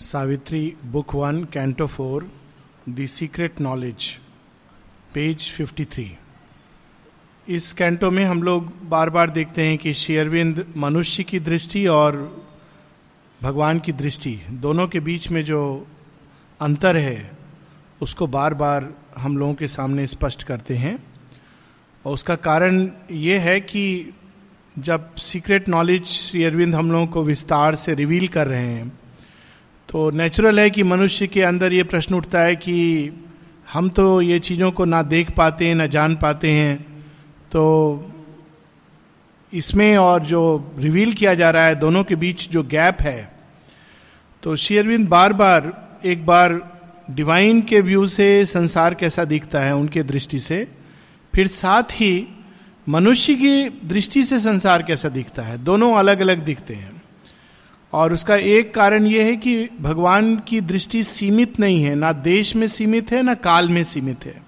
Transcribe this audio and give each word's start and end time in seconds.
Savitri, 0.00 0.76
book 0.84 1.14
one, 1.14 1.44
canto 1.44 1.86
four, 1.86 2.32
the 2.88 3.06
secret 3.06 3.60
knowledge, 3.60 4.18
page 5.14 5.50
53 5.50 6.08
इस 7.48 7.72
canto 7.72 8.10
में 8.10 8.24
हम 8.24 8.42
लोग 8.42 8.88
बार 8.88 9.10
बार 9.10 9.30
देखते 9.30 9.62
हैं 9.62 9.78
कि 9.78 9.94
शेयरविंद 9.94 10.74
मनुष्य 10.76 11.22
की 11.22 11.40
दृष्टि 11.40 11.86
और 11.86 12.42
भगवान 13.42 13.78
की 13.78 13.92
दृष्टि, 13.92 14.40
दोनों 14.50 14.88
के 14.88 15.00
बीच 15.00 15.28
में 15.28 15.44
जो 15.44 15.86
अंतर 16.60 16.96
है, 16.96 17.32
उसको 18.02 18.26
बार 18.26 18.54
बार 18.54 18.94
हम 19.18 19.38
लोगों 19.38 19.54
के 19.54 19.66
सामने 19.66 20.06
स्पष्ट 20.06 20.42
करते 20.42 20.74
हैं। 20.74 21.04
और 22.06 22.12
उसका 22.12 22.34
कारण 22.34 22.90
ये 23.10 23.38
है 23.38 23.60
कि 23.60 24.14
जब 24.78 25.14
सीक्रेट 25.14 25.68
नॉलेज 25.68 26.04
श्री 26.04 26.44
अरविंद 26.44 26.74
हम 26.74 26.92
लोगों 26.92 27.06
को 27.06 27.22
विस्तार 27.22 27.74
से 27.74 27.94
रिवील 27.94 28.28
कर 28.28 28.46
रहे 28.46 28.66
हैं 28.66 29.00
तो 29.90 30.10
नेचुरल 30.10 30.60
है 30.60 30.70
कि 30.70 30.82
मनुष्य 30.82 31.26
के 31.26 31.42
अंदर 31.42 31.72
ये 31.72 31.82
प्रश्न 31.84 32.14
उठता 32.14 32.40
है 32.40 32.56
कि 32.56 32.74
हम 33.72 33.88
तो 33.88 34.20
ये 34.22 34.38
चीज़ों 34.38 34.70
को 34.70 34.84
ना 34.84 35.02
देख 35.02 35.30
पाते 35.30 35.66
हैं, 35.66 35.74
ना 35.74 35.86
जान 35.86 36.14
पाते 36.16 36.50
हैं। 36.50 36.76
तो 37.52 37.62
इसमें 39.52 39.96
और 39.96 40.20
जो 40.20 40.42
रिवील 40.78 41.12
किया 41.12 41.34
जा 41.34 41.50
रहा 41.50 41.64
है, 41.64 41.74
दोनों 41.74 42.04
के 42.04 42.16
बीच 42.16 42.48
जो 42.50 42.62
गैप 42.62 43.00
है 43.00 43.32
तो 44.42 44.54
शेयरविंद 44.56 45.08
बार 45.08 45.32
बार 45.32 45.72
एक 46.04 46.24
बार 46.26 46.58
डिवाइन 47.10 47.60
के 47.62 47.80
व्यू 47.80 48.06
से 48.06 48.44
संसार 48.44 48.94
कैसा 48.94 49.24
दिखता 49.24 49.60
है, 49.60 49.74
उनके 49.74 50.02
दृष्टि 50.02 50.38
से, 50.38 50.66
फिर 51.34 51.46
साथ 51.46 51.92
ही 51.92 52.26
मनुष्य 52.86 53.34
की 53.34 53.68
दृष्टि 53.84 54.24
से 54.24 54.38
संसार 54.38 54.82
कैसा 54.82 55.08
दिखता 55.08 55.42
है, 55.42 55.58
दोनों 55.58 55.94
अलग 55.94 56.20
अलग 56.20 56.44
दिखते 56.44 56.74
हैं। 56.74 56.99
और 57.92 58.12
उसका 58.12 58.36
एक 58.36 58.74
कारण 58.74 59.06
यह 59.06 59.24
है 59.24 59.36
कि 59.36 59.68
भगवान 59.80 60.36
की 60.36 60.60
दृष्टि 60.60 61.02
सीमित 61.02 61.60
नहीं 61.60 61.82
है, 61.82 61.94
ना 61.94 62.12
देश 62.12 62.56
में 62.56 62.66
सीमित 62.66 63.12
है, 63.12 63.22
ना 63.22 63.34
काल 63.34 63.68
में 63.68 63.84
सीमित 63.84 64.26
है। 64.26 64.42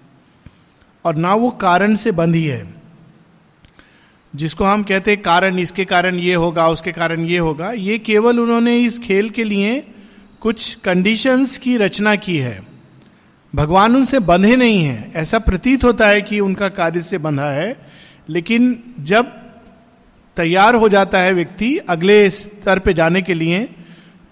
और 1.05 1.17
ना 1.17 1.35
वो 1.35 1.51
कारण 1.51 1.95
से 1.95 2.13
बंधी 2.13 2.45
है। 2.45 2.75
जिसको 4.37 4.65
हम 4.65 4.83
कहते 4.83 5.11
हैं 5.11 5.23
कारण, 5.23 5.59
इसके 5.59 5.85
कारण 5.85 6.17
ये 6.17 6.35
होगा, 6.35 6.69
उसके 6.69 6.93
कारण 6.93 7.21
ये 7.21 7.39
होगा, 7.39 7.73
ये 7.73 7.99
केवल 7.99 8.41
उन्होंने 8.41 8.79
इस 8.79 8.99
खेल 8.99 9.31
के 9.31 9.45
लिए 9.45 9.87
कुछ 10.41 10.75
कंडीशंस 10.75 11.59
की 11.59 11.77
रचना 11.77 12.17
की 12.17 12.37
है। 12.37 12.63
भगवान 13.55 13.97
उनसे 13.97 14.19
बंधे 14.19 14.57
नहीं 14.57 14.85
है। 14.85 15.13
ऐसा 15.15 15.39
प्रतीत 15.39 15.85
होता 15.85 16.09
है 16.09 16.23
कि 16.23 16.41
उनका 16.41 16.69
कार्य 16.69 17.03
से 17.03 17.19
बंधा 17.19 17.51
है। 17.51 17.87
लेकिन 18.29 18.85
जब 19.01 19.42
तैयार 20.37 20.75
हो 20.75 20.89
जाता 20.89 21.19
है 21.19 21.33
व्यक्ति 21.33 21.77
अगले 21.89 22.29
स्तर 22.31 22.79
पे 22.79 22.95
जाने 22.95 23.23
के 23.23 23.35
लिए 23.35 23.69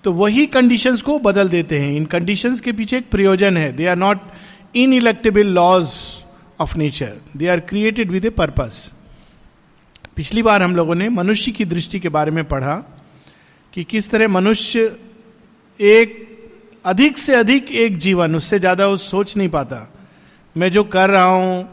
तो 0.04 0.12
वही 0.12 0.46
कंडीशंस 0.46 1.02
को 1.02 1.18
बदल 1.18 1.48
देते 1.48 1.78
हैं। 1.78 1.92
इन 1.92 2.04
कंडीशंस 2.06 2.60
के 2.60 2.72
पीछे 2.72 2.96
एक 2.98 3.10
प्रयोजन 3.10 3.56
है। 3.56 3.72
They 3.72 3.86
are 3.86 3.96
not 3.96 4.20
ineluctable 4.92 5.46
laws 5.48 5.92
of 6.60 6.76
nature 6.78 7.16
they 7.36 7.48
are 7.48 7.60
created 7.60 8.10
with 8.10 8.24
a 8.24 8.30
purpose 8.30 8.92
पिछली 10.16 10.42
बार 10.42 10.62
हम 10.62 10.76
लोगों 10.76 10.94
ने 10.94 11.08
मनुष्य 11.08 11.52
की 11.52 11.64
दृष्टि 11.64 12.00
के 12.00 12.08
बारे 12.08 12.30
में 12.30 12.44
पढ़ा 12.44 12.74
कि 13.72 13.84
किस 13.84 14.10
तरह 14.10 14.28
मनुष्य 14.28 14.80
एक, 15.80 16.26
अधिक 16.84 17.18
से 17.18 17.34
अधिक 17.34 17.70
एक 17.72 17.96
जीवन, 17.98 18.34
उससे 18.34 18.58
ज़्यादा 18.58 18.86
वो 18.86 18.96
सोच 18.96 19.36
नहीं 19.36 19.48
पाता। 19.48 19.86
मैं 20.56 20.70
जो 20.70 20.84
कर 20.84 21.10
रहा 21.10 21.24
हूँ, 21.24 21.68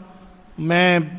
मैं 0.60 1.18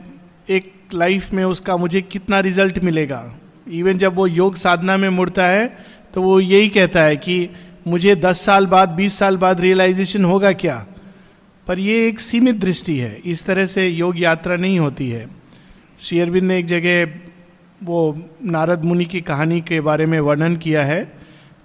एक 0.49 0.71
लाइफ 0.93 1.31
में 1.33 1.43
उसका 1.43 1.77
मुझे 1.77 2.01
कितना 2.01 2.39
रिज़ल्ट 2.39 2.79
मिलेगा? 2.79 3.35
इवन 3.71 3.97
जब 3.97 4.15
वो 4.15 4.27
योग 4.27 4.55
साधना 4.55 4.97
में 4.97 5.09
मुड़ता 5.09 5.47
है 5.47 5.77
तो 6.13 6.21
वो 6.21 6.39
यही 6.39 6.69
कहता 6.69 7.03
है 7.03 7.17
कि 7.17 7.49
मुझे 7.87 8.15
दस 8.15 8.41
साल 8.41 8.65
बाद, 8.65 8.89
बीस 8.89 9.13
साल 9.13 9.37
बाद 9.37 9.61
रियलाइजेशन 9.61 10.25
होगा 10.25 10.51
क्या? 10.51 10.85
पर 11.67 11.79
ये 11.79 12.07
एक 12.07 12.19
सीमित 12.19 12.55
दृष्टि 12.55 12.97
है। 12.97 13.21
इस 13.25 13.45
तरह 13.45 13.65
से 13.65 13.87
योग 13.87 14.19
यात्रा 14.19 14.55
नहीं 14.55 14.79
होती 14.79 15.09
है। 15.09 15.27
श्री 15.99 16.19
अरविंद 16.19 16.47
ने 16.47 16.57
एक 16.59 16.65
जगह 16.65 17.13
वो 17.83 17.99
नारद 18.45 18.83
मुनि 18.85 19.05
की 19.05 19.21
कहानी 19.21 19.61
के 19.61 19.81
बारे 19.81 20.05
में 20.05 20.19
वर्णन 20.19 20.55
किया 20.55 20.83
है 20.83 21.11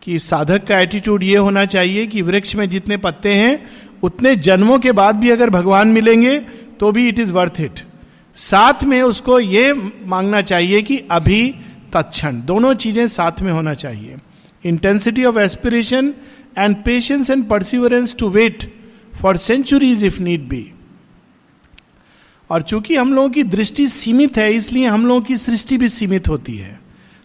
कि 0.03 0.19
साधक 0.19 0.65
का 0.65 0.79
एटीट्यूड 0.79 1.23
ये 1.23 1.37
होना 1.37 1.65
चाहिए 1.65 2.07
कि 2.07 2.23
वृक्ष 2.23 2.55
में 2.55 2.69
जितने 2.69 2.97
पत्ते 2.97 3.35
हैं, 3.35 3.67
उतने 4.03 4.37
जन्मों 4.37 4.79
के 4.79 4.93
बाद 4.93 5.17
भी 5.17 5.31
अगर 5.31 5.51
भगवान 5.51 5.89
मिलेंगे 5.89 6.39
तो 6.81 6.93
भी 6.93 7.09
इट 7.09 7.19
इज़ 7.19 7.33
वर्थ 7.33 7.61
इट 7.61 7.81
साथ 8.37 8.85
में 8.85 9.03
उसको 9.03 9.39
ये 9.41 9.73
मांगना 10.07 10.41
चाहिए 10.43 10.83
कि 10.83 10.99
अभी 11.11 11.55
तत्क्षण। 11.93 12.41
दोनों 12.41 12.75
चीज़ें 12.75 13.07
साथ 13.09 13.41
में 13.43 13.53
होना 13.53 13.75
चाहिए। 13.75 14.17
Intensity 14.65 15.25
of 15.25 15.39
aspiration 15.39 16.15
and 16.59 16.77
patience 16.85 17.31
and 17.31 17.49
perseverance 17.49 18.17
to 18.19 18.29
wait 18.29 18.73
for 19.23 19.37
centuries 19.37 20.05
if 20.05 20.21
need 20.23 20.49
be 20.49 20.71
और 22.51 22.63
चूँकि 22.63 22.97
हम 22.97 23.15
लोगों 23.15 23.29
की 23.31 23.43
दृष्टि 23.43 23.87
सीमित 23.87 24.37
है, 24.37 24.53
इसलिए 24.53 24.87
हम 24.87 25.07
लोगों 25.07 25.21
की 25.21 25.37
सृष्टि 25.37 25.79
भी 25.79 25.89
सीमित 25.89 26.29
होती 26.29 26.57
है। 26.57 26.81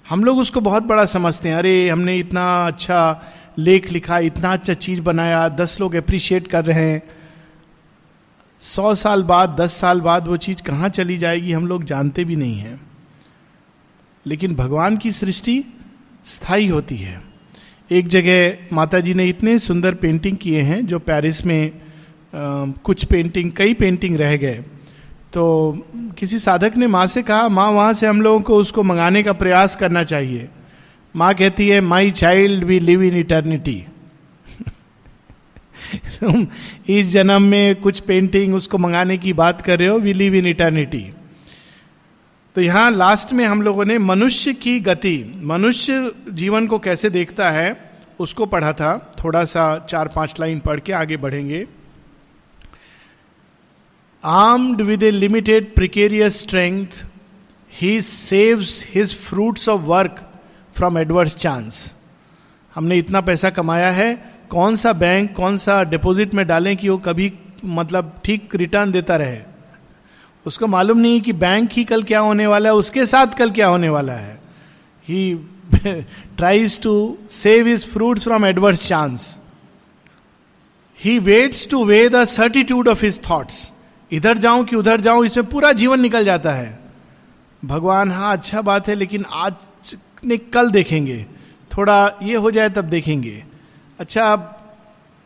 हम 0.10 0.24
लोग 0.24 0.38
उसको 0.38 0.62
बहुत 0.62 0.84
बड़ा 0.84 1.06
समझते 1.06 1.50
हैं। 1.50 1.56
अरे, 1.56 1.90
हमने 1.90 2.18
इतना 2.18 2.68
अच्छा 2.68 3.22
लेख 3.58 3.92
लिखा, 3.92 4.20
इतना 4.20 4.54
अच्छा 4.54 4.74
चीज़ 4.74 5.02
बनाया, 5.02 5.50
दस 5.50 5.78
लोग 5.82 5.96
अप्रिशिएट 5.96 6.48
कर 6.48 6.66
रहे 6.66 6.90
हैं। 6.90 7.02
सौ 8.62 8.96
साल 8.96 9.24
बाद 9.24 9.56
दस 9.62 9.74
साल 9.74 10.02
बाद 10.02 10.28
वो 10.28 10.38
चीज़ 10.38 10.62
कहाँ 10.64 10.90
चली 10.90 11.18
जाएगी 11.18 11.52
हम 11.52 11.68
लोग 11.68 11.84
जानते 11.84 12.26
भी 12.26 12.36
नहीं 12.36 12.56
हैं। 12.56 12.82
लेकिन 14.26 14.56
भगवान 14.56 14.98
की 14.98 15.12
सृष्टि 15.12 15.64
स्थायी 16.26 16.68
होती 16.68 16.98
है। 16.98 17.22
एक 17.92 18.08
जगह 18.08 18.76
माता 18.76 19.00
जी 19.00 19.14
ने 19.14 19.26
इतने 19.26 19.60
सुंदर 19.60 19.94
पेंटिंग 19.94 20.38
किए 20.38 20.62
हैं 20.62 20.86
जो 20.86 21.00
पेरिस 21.00 21.46
में 21.46 21.72
आ, 21.72 22.66
कुछ 22.84 23.06
पेंटिंग 23.06 23.52
कई 23.52 23.74
पेंटिंग 23.74 24.18
रह 24.18 24.36
गए। 24.38 24.64
तो 25.34 25.44
किसी 26.18 26.40
साधक 26.40 26.78
ने 26.78 26.88
माँ 26.88 27.08
से 27.08 27.24
कहा 27.24 27.48
माँ 27.50 27.72
वहाँ 27.72 27.94
से 27.94 28.08
हम 28.08 28.22
लोगों 28.22 28.42
को 28.42 28.56
उसको 28.56 28.84
मंगाने 28.84 29.24
का 29.24 29.34
प्रयास 29.34 29.76
करना 29.76 30.04
चाहिए। 30.04 30.50
माँ 31.16 31.34
कहती 31.34 31.70
है 31.70 31.82
my 31.82 32.12
child 32.12 32.64
we 32.64 32.80
live 32.80 33.04
in 33.04 33.18
eternity 33.18 33.84
तुम 35.96 36.48
इस 36.90 37.08
जन्म 37.08 37.42
में 37.42 37.76
कुछ 37.76 38.00
पेंटिंग 38.00 38.56
उसको 38.56 38.78
मंगाने 38.78 39.18
की 39.18 39.34
बात 39.34 39.62
कर 39.62 39.80
रहे 39.80 39.88
हो 39.88 40.00
वी 40.00 40.14
लिव 40.14 40.36
इन 40.36 40.46
इटर्निटी 40.46 41.14
तो 42.56 42.62
यहाँ 42.62 42.92
लास्ट 42.92 43.34
में 43.34 43.46
हम 43.46 43.62
लोगों 43.62 43.86
ने 43.86 43.98
मनुष्य 43.98 44.54
की 44.54 44.80
गति, 44.80 45.42
मनुष्य 45.44 46.12
जीवन 46.30 46.68
को 46.68 46.80
कैसे 46.80 47.10
देखता 47.10 47.50
है, 47.50 47.92
उसको 48.20 48.46
पढ़ा 48.46 48.74
था, 48.74 49.14
थोड़ा 49.24 49.46
सा 49.46 49.88
चार 49.90 50.08
पाँच 50.08 50.36
लाइन 50.40 50.60
पढ़ 50.60 50.80
के 50.80 50.94
आगे 50.94 51.18
बढ़ेंगे। 51.18 51.68
Armed 54.26 54.82
with 54.82 55.04
a 55.04 55.12
limited 55.12 55.76
precarious 55.76 56.42
strength 56.42 57.06
he 57.82 58.02
saves 58.02 58.88
his 58.96 59.16
fruits 59.16 59.70
of 59.70 59.82
work 59.82 60.32
from 60.74 60.98
adverse 60.98 61.36
chance 61.36 61.96
हमने 62.76 62.98
इतना 62.98 63.22
पैसा 63.22 63.50
कमाया 63.50 63.92
है 63.92 64.39
कौन 64.52 64.76
सा 64.76 64.94
बैंक 64.94 65.36
कौन 65.36 65.58
सा 65.58 65.84
डिपॉजिट 65.84 66.34
में 66.34 66.46
डालें 66.48 66.76
कि 66.78 66.90
वो 66.90 66.98
कभी 66.98 67.32
मतलब 67.66 68.12
ठीक 68.26 68.56
रिटर्न 68.56 68.92
देता 68.92 69.16
रहे? 69.18 69.40
उसको 70.46 70.68
मालूम 70.68 70.98
नहीं 70.98 71.22
कि 71.22 71.34
बैंक 71.34 71.70
ही 71.74 71.84
कल 71.84 72.04
क्या 72.04 72.20
होने 72.20 72.48
वाला 72.48 72.70
है, 72.70 72.76
उसके 72.76 73.06
साथ 73.06 73.38
कल 73.38 73.52
क्या 73.52 73.68
होने 73.68 73.90
वाला 73.90 74.14
है। 74.14 74.42
He 75.08 75.34
tries 75.76 76.80
to 76.82 77.18
save 77.32 77.68
his 77.68 77.86
fruit 77.88 78.20
from 78.20 78.46
adverse 78.46 78.88
chance 78.88 79.40
he 81.00 81.18
waits 81.20 81.68
to 81.70 81.84
weigh 81.86 82.08
the 82.10 82.24
certitude 82.26 82.88
of 82.88 83.06
his 83.06 83.20
thoughts 83.30 83.72
इधर 84.12 84.38
जाऊँ 84.38 84.64
कि 84.66 84.76
उधर 84.76 85.02
जाऊँ, 85.02 85.26
इसमें 85.26 85.46
पूरा 85.48 85.72
जीवन 85.74 86.00
निकल 86.00 86.26
जाता 86.26 86.52
है। 86.52 86.80
भगवान 87.64 88.12
हाँ 88.12 88.32
अच्छा 88.34 88.62
बात 88.62 88.88
है, 88.88 88.96
लेकिन 88.96 89.26
आज 89.26 89.96
ने 90.26 90.38
कल 90.38 90.70
देखेंगे। 90.72 91.26
थोड़ा 91.72 92.18
ये 92.24 92.36
हो 92.36 92.52
जाए 92.52 92.70
तब 92.70 92.86
देखेंगे। 92.86 93.44
अच्छा 94.00 94.34
अब 94.34 94.74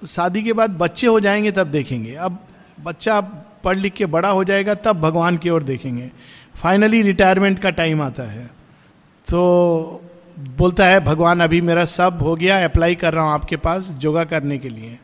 शादी 0.07 0.44
के 0.44 0.53
बाद 0.53 0.69
बच्चे 0.69 1.07
हो 1.07 1.19
जाएँगे 1.19 1.51
तब 1.51 1.68
देखेंगे। 1.68 2.15
अब 2.15 2.39
बच्चा 2.83 3.21
पढ़ 3.63 3.77
लिख 3.77 3.94
के 3.94 4.06
बड़ा 4.06 4.30
हो 4.30 4.44
जाएगा 4.44 4.74
तब 4.74 5.01
भगवान 5.01 5.38
की 5.38 5.50
ओर 5.50 5.63
देखेंगे। 5.63 6.12
फाइनली 6.56 7.01
रिटायरमेंट 7.01 7.59
का 7.59 7.69
टाइम 7.69 8.01
आता 8.01 8.24
है। 8.24 8.45
तो 9.30 10.01
बोलता 10.39 10.86
है, 10.86 11.00
भगवान, 11.00 11.39
अभी 11.39 11.62
मेरा 11.62 11.86
सब 11.86 12.19
हो 12.21 12.36
गया 12.36 12.65
अप्लाई 12.65 12.95
कर 12.95 13.13
रहा 13.13 13.24
हूँ 13.24 13.33
आपके 13.33 13.57
पास 13.57 13.94
योगा 14.00 14.24
करने 14.24 14.57
के 14.57 14.69
लिए। 14.69 15.00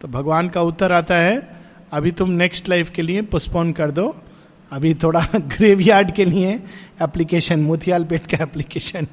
तो 0.00 0.08
भगवान 0.08 0.48
का 0.48 0.62
उत्तर 0.62 0.92
आता 0.92 1.14
है, 1.14 1.56
अभी 1.92 2.10
तुम 2.10 2.30
नेक्स्ट 2.30 2.68
लाइफ 2.68 2.90
के 2.90 3.02
लिए 3.02 3.22
पोस्टपोन 3.22 3.72
कर 3.72 3.90
दो। 3.90 4.16
अभी 4.72 4.92
थोड़ा 4.94 5.20
ग्रेवयार्ड 5.36 6.10
के 6.14 6.24
लिए 6.24 6.52
एप्लीकेशन 7.02 7.60
मोतियाल 7.60 8.04
पेट 8.04 8.26
का 8.26 8.42
एप्लीकेशन 8.42 9.06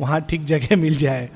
वहाँ 0.00 0.20
ठीक 0.30 0.44
जगह 0.44 0.76
मिल 0.76 0.96
जाए। 0.96 1.28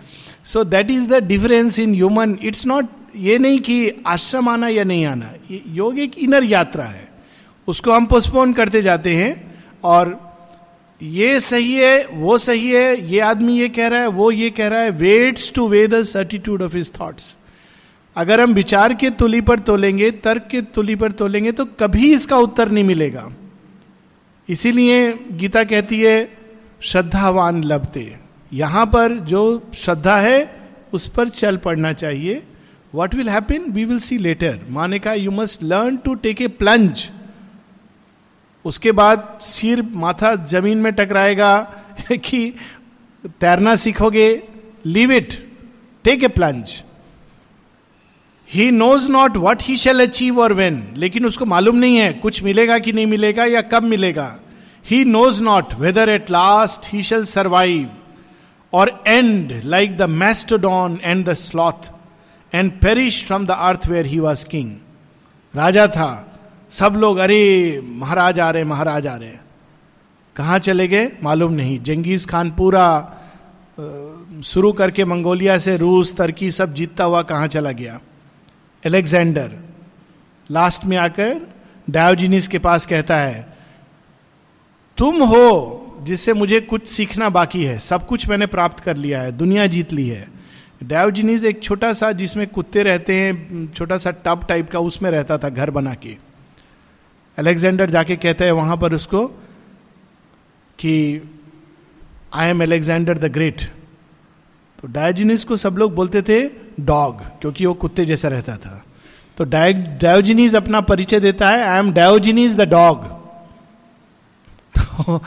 So 0.45 0.65
that 0.65 0.91
is 0.91 1.09
the 1.09 1.23
difference 1.25 1.79
in 1.79 1.95
human 1.95 2.39
it's 2.43 2.67
not 2.67 2.89
ये 3.17 3.39
नहीं 3.39 3.59
कि 3.61 4.03
आश्रम 4.07 4.49
आना 4.49 4.69
या 4.69 4.85
नहीं 4.85 5.05
आना 5.07 5.33
योग 5.51 5.99
एक 5.99 6.19
इनर 6.19 6.45
यात्रा 6.45 6.85
है। 6.85 7.09
उसको 7.69 7.93
हम 7.93 8.07
पोस्टपोन 8.07 8.53
करते 8.53 8.83
जाते 8.83 9.15
हैं 9.17 9.33
और 9.85 10.19
ये 11.01 11.39
सही 11.41 11.75
है, 11.75 12.07
वो 12.07 12.37
सही 12.39 12.71
है, 12.71 13.13
ये 13.13 13.21
आदमी 13.21 13.59
ये 13.59 13.69
कह 13.69 13.89
रहा 13.89 14.01
है, 14.01 14.07
वो 14.09 14.31
ये 14.31 14.51
कह 14.51 14.69
रहा 14.69 14.81
है 14.81 14.91
waits 14.91 15.53
to 15.55 15.69
weigh 15.69 15.87
the 15.89 16.03
certitude 16.03 16.63
of 16.63 16.77
his 16.77 16.93
thoughts 17.01 17.37
अगर 18.17 18.41
हम 18.41 18.53
विचार 18.55 18.95
के 18.95 19.11
तुली 19.11 19.41
पर 19.41 19.59
तोलेंगे, 19.59 20.11
तर्क 20.11 20.47
के 20.51 20.61
तुली 20.75 20.97
पर 20.97 21.13
तोलेंगे 21.13 21.53
तो 21.53 21.65
कभी 21.81 22.13
इसका 22.15 22.37
उत्तर 22.39 22.71
नहीं 22.71 22.85
मिलेगा। 22.85 23.31
इसीलिए 24.49 25.13
गीता 25.33 25.65
कहती 25.65 26.01
है, 26.01 26.17
श्रद्धावान 26.83 27.63
लभते 27.65 28.17
यहाँ 28.53 28.85
पर 28.87 29.19
जो 29.21 29.71
श्रद्धा 29.75 30.17
है, 30.17 30.39
उस 30.93 31.09
पर 31.09 31.29
चल 31.29 31.57
पड़ना 31.57 31.93
चाहिए। 31.93 32.43
What 32.95 33.15
will 33.15 33.29
happen 33.29 33.71
we 33.73 33.85
will 33.85 33.99
see 33.99 34.19
later 34.19 34.61
माने 34.71 34.99
का 34.99 35.13
you 35.15 35.31
must 35.31 35.63
learn 35.63 35.97
to 35.97 36.15
take 36.15 36.43
a 36.43 36.49
plunge 36.49 37.11
उसके 38.65 38.93
बाद 38.93 39.39
सिर 39.43 39.83
माथा 39.95 40.35
ज़मीन 40.47 40.79
में 40.79 40.93
टकराएगा 40.93 41.57
कि 42.13 42.55
तैरना 43.41 43.75
सीखोगे। 43.77 44.29
Leave 44.87 45.13
it 45.13 45.35
take 46.05 46.25
a 46.25 46.29
plunge 46.29 46.83
he 48.53 48.71
knows 48.71 49.13
not 49.13 49.37
what 49.37 49.63
he 49.63 49.77
shall 49.77 50.01
achieve 50.01 50.41
और 50.41 50.53
वेन 50.53 50.95
लेकिन 50.97 51.27
उसको 51.27 51.45
मालूम 51.45 51.77
नहीं 51.77 51.97
है 51.97 52.13
कुछ 52.13 52.43
मिलेगा 52.43 52.79
कि 52.79 52.93
नहीं 52.93 53.07
मिलेगा 53.07 53.45
या 53.45 53.61
कब 53.61 53.83
मिलेगा। 53.83 54.37
He 54.91 55.05
knows 55.05 55.43
not 55.43 55.75
whether 55.75 56.09
at 56.09 56.31
last 56.31 56.93
he 56.93 57.03
shall 57.03 57.25
survive 57.25 57.91
और 58.73 59.05
and 59.07 59.63
like 59.65 59.97
the 59.97 60.03
mastodon 60.03 61.01
and 61.03 61.27
the 61.27 61.35
sloth 61.35 61.91
and 62.55 62.73
perish 62.73 63.27
from 63.27 63.47
the 63.47 63.51
earth 63.51 63.89
where 63.89 64.07
he 64.07 64.19
was 64.19 64.49
king 64.49 64.77
राजा 65.55 65.87
था। 65.87 66.41
सब 66.71 66.95
लोग, 66.97 67.19
अरे, 67.19 67.81
महाराज 67.85 68.41
आ 68.41 68.51
रहे, 68.51 68.65
महाराज 68.65 69.07
आ 69.07 69.17
रहे। 69.17 69.33
कहा 70.37 70.59
चले 70.59 70.89
गए? 70.89 71.13
मालूम 71.23 71.53
नहीं। 71.53 71.83
जंगीज 71.83 72.27
खान 72.27 72.51
पूरा 72.51 73.13
शुरू 74.45 74.73
करके 74.73 75.05
मंगोलिया 75.05 75.59
से, 75.59 75.77
रूस, 75.77 76.15
तरकी 76.15 76.51
सब 76.51 76.75
जीतता 76.75 77.05
हुआ 77.05 77.23
कहाँ 77.23 77.47
चला 77.47 77.73
गया? 77.73 78.01
एलेक्जेंडर 78.85 79.53
लास्ट 80.51 80.85
में 80.85 80.97
आकर 80.97 81.41
डायोजिनिस 81.89 82.49
के 82.49 82.59
पास 82.59 82.87
कहता 82.87 83.17
है, 83.17 83.47
तुम 84.99 85.23
हो 85.23 85.81
जिससे 86.03 86.33
मुझे 86.33 86.61
कुछ 86.61 86.89
सीखना 86.89 87.29
बाकी 87.29 87.65
है, 87.65 87.79
सब 87.79 88.07
कुछ 88.07 88.29
मैंने 88.29 88.47
प्राप्त 88.47 88.81
कर 88.81 88.97
लिया 88.97 89.21
है, 89.23 89.33
दुनिया 89.33 89.67
जीत 89.67 89.93
ली 89.93 90.09
है। 90.09 90.27
डायोजिनीज 90.83 91.45
एक 91.45 91.63
छोटा 91.63 91.93
सा 91.93 92.11
जिसमें 92.13 92.47
कुत्ते 92.47 92.83
रहते 92.83 93.15
हैं, 93.15 93.73
छोटा 93.73 93.97
सा 93.99 94.11
टब 94.25 94.45
टाइप 94.49 94.71
का 94.71 94.79
उसमें 94.79 95.11
रहता 95.11 95.39
था 95.39 95.49
घर 95.49 95.71
बना 95.71 95.95
के। 95.95 96.17
अलेक्जेंडर 97.39 97.91
जाके 97.91 98.17
कहता 98.17 98.45
है 98.45 98.53
वहाँ 98.53 98.77
पर 98.77 98.95
उसको 98.95 99.27
कि 100.79 100.93
I 102.35 102.49
am 102.49 102.63
Alexander 102.63 103.19
the 103.19 103.33
Great 103.33 103.63
तो 104.85 104.89
डायोजिनीज 104.89 105.45
को 105.45 105.57
सब 105.57 105.77
लोग 105.79 105.95
बोलते 105.95 106.21
थे 106.23 106.39
डॉग 106.81 107.21
क्योंकि 107.41 107.67
वो 107.67 107.73
कुत्ते 107.75 108.05
जैसा 108.05 108.29
रहता 108.29 108.57
था। 108.57 108.83
तो 109.39 109.45
डायोजिनीज 109.45 110.55
अपना 110.57 110.81
परिचय 110.81 111.21
देता 111.21 111.51
है 111.51 111.63
I 111.63 111.79
am 111.79 111.93
Diogenes 111.93 112.57
the 112.57 112.69
dog 112.69 113.05
तो 114.75 115.21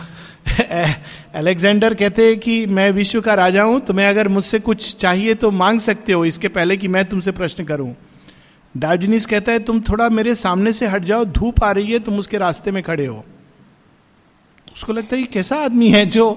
अलेक्जेंडर 1.36 1.94
कहते 1.94 2.28
हैं 2.28 2.38
कि, 2.40 2.66
मैं 2.66 2.90
विश्व 2.92 3.22
का 3.22 3.34
राजा 3.34 3.64
हूँ, 3.64 3.80
तुम्हें 3.80 4.08
अगर 4.08 4.28
मुझसे 4.28 4.60
कुछ 4.60 4.96
चाहिए 4.96 5.34
तो 5.34 5.52
मांग 5.52 5.80
सकते 5.80 6.14
हो, 6.14 6.24
इसके 6.26 6.48
पहले 6.50 6.78
कि 6.78 6.88
मैं 6.88 7.04
तुमसे 7.06 7.32
प्रश्न 7.32 7.64
करूँ। 7.64 7.94
डायोजनीस 8.76 9.26
कहता 9.26 9.52
है, 9.52 9.60
तुम 9.60 9.82
थोड़ा 9.82 10.10
मेरे 10.10 10.36
सामने 10.36 10.72
से 10.72 10.88
हट 10.88 11.04
जाओ, 11.04 11.26
धूप 11.26 11.64
आ 11.64 11.72
रही 11.72 11.92
है, 11.92 12.00
तुम 12.00 12.20
उसके 12.20 12.38
रास्ते 12.38 12.72
में 12.72 12.82
खड़े 12.84 13.06
हो। 13.06 13.24
उसको 14.74 14.94
लगता 14.94 15.16
है 15.16 15.22
कि 15.22 15.28
कैसा 15.34 15.56
आदमी 15.56 15.90
है 15.90 16.06
जो 16.06 16.30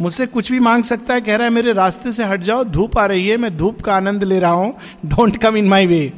मुझसे 0.00 0.26
कुछ 0.26 0.50
भी 0.52 0.58
मांग 0.60 0.84
सकता 0.84 1.14
है, 1.14 1.20
कह 1.20 1.36
रहा 1.36 1.46
है, 1.46 1.52
मेरे 1.52 1.72
रास्ते 1.72 2.12
से 2.12 2.24
हट 2.24 2.42
जाओ, 2.42 2.64
धूप 2.64 2.98
आ 2.98 3.06
रही 3.06 3.28
है, 3.28 3.36
मैं 3.36 3.56
धूप 3.56 3.80
का 3.80 3.96
आनंद 3.96 4.24
ले 4.24 4.38
रहा 4.38 4.52
हूँ 4.52 4.74
डोंट 5.06 5.36
कम 5.36 5.56
इन 5.56 5.68
माई 5.68 5.86
वे 5.86 6.12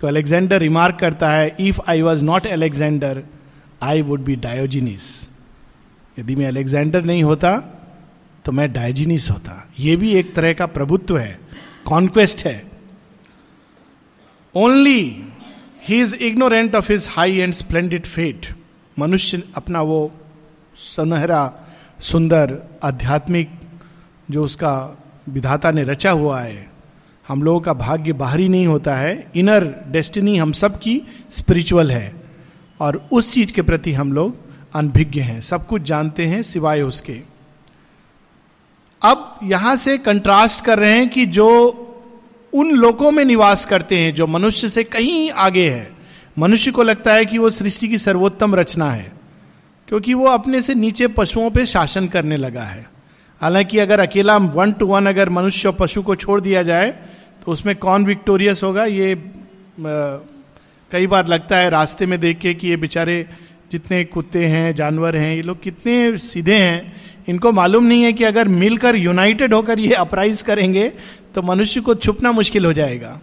तो 0.00 0.08
अलेक्जेंडर 0.08 0.58
रिमार्क 0.58 0.96
करता 0.96 1.30
है 1.30 1.54
if 1.60 1.80
I 1.88 2.02
was 2.02 2.24
not 2.24 2.46
Alexander 2.46 3.22
I 3.82 4.02
would 4.02 4.24
be 4.24 4.36
Diogenes 4.36 5.06
यदि 6.18 6.34
मैं 6.36 6.46
अलेक्जेंडर 6.46 7.04
नहीं 7.04 7.22
होता 7.22 7.56
तो 8.44 8.52
मैं 8.52 8.72
डायोजिनिस 8.72 9.30
होता। 9.30 9.52
यह 9.80 9.96
भी 9.96 10.10
एक 10.14 10.34
तरह 10.34 10.52
का 10.52 10.66
प्रभुत्व 10.66 11.18
है 11.18 11.38
कॉन्क्वेस्ट 11.86 12.44
है। 12.46 12.62
Only 14.54 15.00
he 15.88 16.00
is 16.00 16.14
ignorant 16.16 16.74
of 16.74 16.92
his 16.92 17.06
high 17.10 17.38
and 17.38 17.52
splendid 17.52 18.06
fate 18.06 18.46
मनुष्य 18.96 19.42
अपना 19.56 19.82
वो 19.82 20.00
सुनहरा 20.76 21.42
सुंदर 22.00 22.58
आध्यात्मिक 22.82 23.50
जो 24.30 24.44
उसका 24.44 24.98
विधाता 25.28 25.70
ने 25.70 25.82
रचा 25.82 26.10
हुआ 26.10 26.40
है, 26.40 26.70
हम 27.28 27.42
लोगों 27.42 27.60
का 27.60 27.72
भाग्य 27.72 28.12
बाहरी 28.12 28.48
नहीं 28.48 28.66
होता 28.66 28.96
है। 28.96 29.30
इनर 29.36 29.84
डेस्टिनी 29.86 30.36
हम 30.36 30.52
सब 30.52 30.78
की 30.78 31.02
स्पिरिचुअल 31.30 31.92
है 31.92 32.22
और 32.80 33.08
उस 33.12 33.32
चीज़ 33.32 33.52
के 33.52 33.62
प्रति 33.62 33.92
हम 33.92 34.12
लोग 34.12 34.36
अनभिज्ञ 34.74 35.20
हैं। 35.20 35.40
सब 35.40 35.66
कुछ 35.66 35.82
जानते 35.82 36.26
हैं 36.26 36.42
सिवाय 36.42 36.82
उसके। 36.82 37.20
अब 39.02 39.38
यहाँ 39.42 39.76
से 39.76 39.98
कंट्रास्ट 39.98 40.64
कर 40.64 40.78
रहे 40.78 40.92
हैं 40.92 41.08
कि 41.08 41.26
जो 41.26 41.80
उन 42.54 42.70
लोगों 42.70 43.10
में 43.10 43.24
निवास 43.24 43.64
करते 43.64 43.98
हैं, 43.98 44.14
जो 44.14 44.26
मनुष्य 44.26 44.68
से 44.68 44.84
कहीं 44.84 45.30
आगे 45.30 45.70
है, 45.70 45.92
मनुष्य 46.38 46.70
को 46.70 46.82
लगता 46.82 47.14
है 47.14 47.26
कि 47.26 47.38
वो 47.38 47.50
सृष्टि 47.50 47.88
की 47.88 47.98
सर्वोत्तम 47.98 48.54
रचना 48.54 48.90
है। 48.90 49.13
क्योंकि 49.94 50.14
वो 50.14 50.26
अपने 50.26 50.60
से 50.60 50.74
नीचे 50.74 51.06
पशुओं 51.06 51.50
पे 51.50 51.64
शासन 51.66 52.06
करने 52.08 52.36
लगा 52.36 52.62
है। 52.62 52.86
हालाँकि 53.40 53.78
अगर 53.78 54.00
अकेला 54.00 54.36
वन 54.36 54.72
टू 54.72 54.86
वन 54.86 55.06
अगर 55.06 55.28
मनुष्य 55.28 55.68
और 55.68 55.74
पशु 55.74 56.02
को 56.02 56.14
छोड़ 56.14 56.40
दिया 56.40 56.62
जाए 56.62 56.90
तो 57.44 57.52
उसमें 57.52 57.74
कौन 57.76 58.06
विक्टोरियस 58.06 58.62
होगा? 58.62 58.84
ये 58.84 59.12
आ, 59.12 59.18
कई 60.92 61.06
बार 61.06 61.28
लगता 61.28 61.56
है 61.56 61.70
रास्ते 61.70 62.06
में 62.06 62.18
देख 62.20 62.38
के 62.38 62.54
कि 62.54 62.68
ये 62.68 62.76
बेचारे 62.76 63.26
जितने 63.72 64.02
कुत्ते 64.04 64.44
हैं 64.46 64.74
जानवर 64.74 65.16
हैं 65.16 65.34
ये 65.36 65.42
लोग 65.42 65.62
कितने 65.62 66.18
सीधे 66.18 66.56
हैं। 66.56 66.96
इनको 67.28 67.52
मालूम 67.52 67.84
नहीं 67.84 68.02
है 68.02 68.12
कि 68.12 68.24
अगर 68.24 68.48
मिलकर 68.48 68.96
यूनाइटेड 68.96 69.54
होकर 69.54 69.78
ये 69.78 69.94
अपराइज 69.94 70.42
करेंगे 70.42 70.88
तो 71.34 71.42
मनुष्य 71.42 71.80
को 71.80 71.94
छुपना 71.94 72.32
मुश्किल 72.32 72.64
हो 72.64 72.72
जाएगा। 72.72 73.20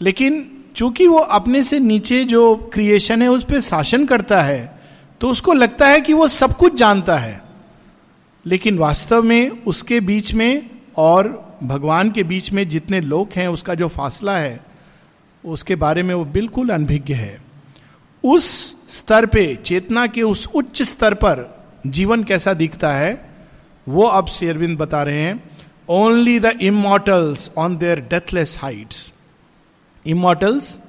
लेकिन 0.00 0.46
चूँकि 0.76 1.06
वो 1.06 1.18
अपने 1.18 1.62
से 1.62 1.80
नीचे 1.80 2.24
जो 2.24 2.54
क्रिएशन 2.74 3.22
है 3.22 3.28
उस 3.28 3.44
पर 3.44 3.60
शासन 3.60 4.06
करता 4.06 4.42
है 4.42 4.73
तो 5.24 5.30
उसको 5.30 5.52
लगता 5.52 5.86
है 5.86 6.00
कि 6.00 6.12
वो 6.12 6.28
सब 6.28 6.56
कुछ 6.56 6.74
जानता 6.74 7.16
है। 7.16 7.42
लेकिन 8.46 8.78
वास्तव 8.78 9.22
में 9.22 9.50
उसके 9.50 10.00
बीच 10.00 10.34
में 10.34 10.70
और 10.96 11.56
भगवान 11.62 12.10
के 12.10 12.22
बीच 12.22 12.52
में 12.52 12.68
जितने 12.68 13.00
लोग 13.00 13.28
हैं, 13.36 13.48
उसका 13.48 13.74
जो 13.74 13.88
फासला 13.88 14.36
है, 14.36 14.60
उसके 15.44 15.74
बारे 15.74 16.02
में 16.02 16.14
वो 16.14 16.24
बिल्कुल 16.24 16.68
अनभिज्ञ 16.68 17.14
है। 17.14 17.42
उस 18.24 18.74
स्तर 18.88 19.26
पे, 19.26 19.56
चेतना 19.56 20.06
के 20.06 20.22
उस 20.22 20.48
उच्च 20.54 20.82
स्तर 20.82 21.14
पर 21.14 21.66
जीवन 21.86 22.24
कैसा 22.24 22.54
दिखता 22.54 22.92
है, 22.92 23.30
वो 23.88 24.02
अब 24.02 24.26
शेरविंद 24.26 24.78
बता 24.78 25.02
रहे 25.02 25.20
हैं। 25.20 25.50
Only 25.88 26.40
the 26.40 26.44
immortals 26.44 27.50
on 27.58 27.76
their 27.76 28.00
deathless 28.00 28.58
heights 28.58 29.12
immortals 30.06 30.80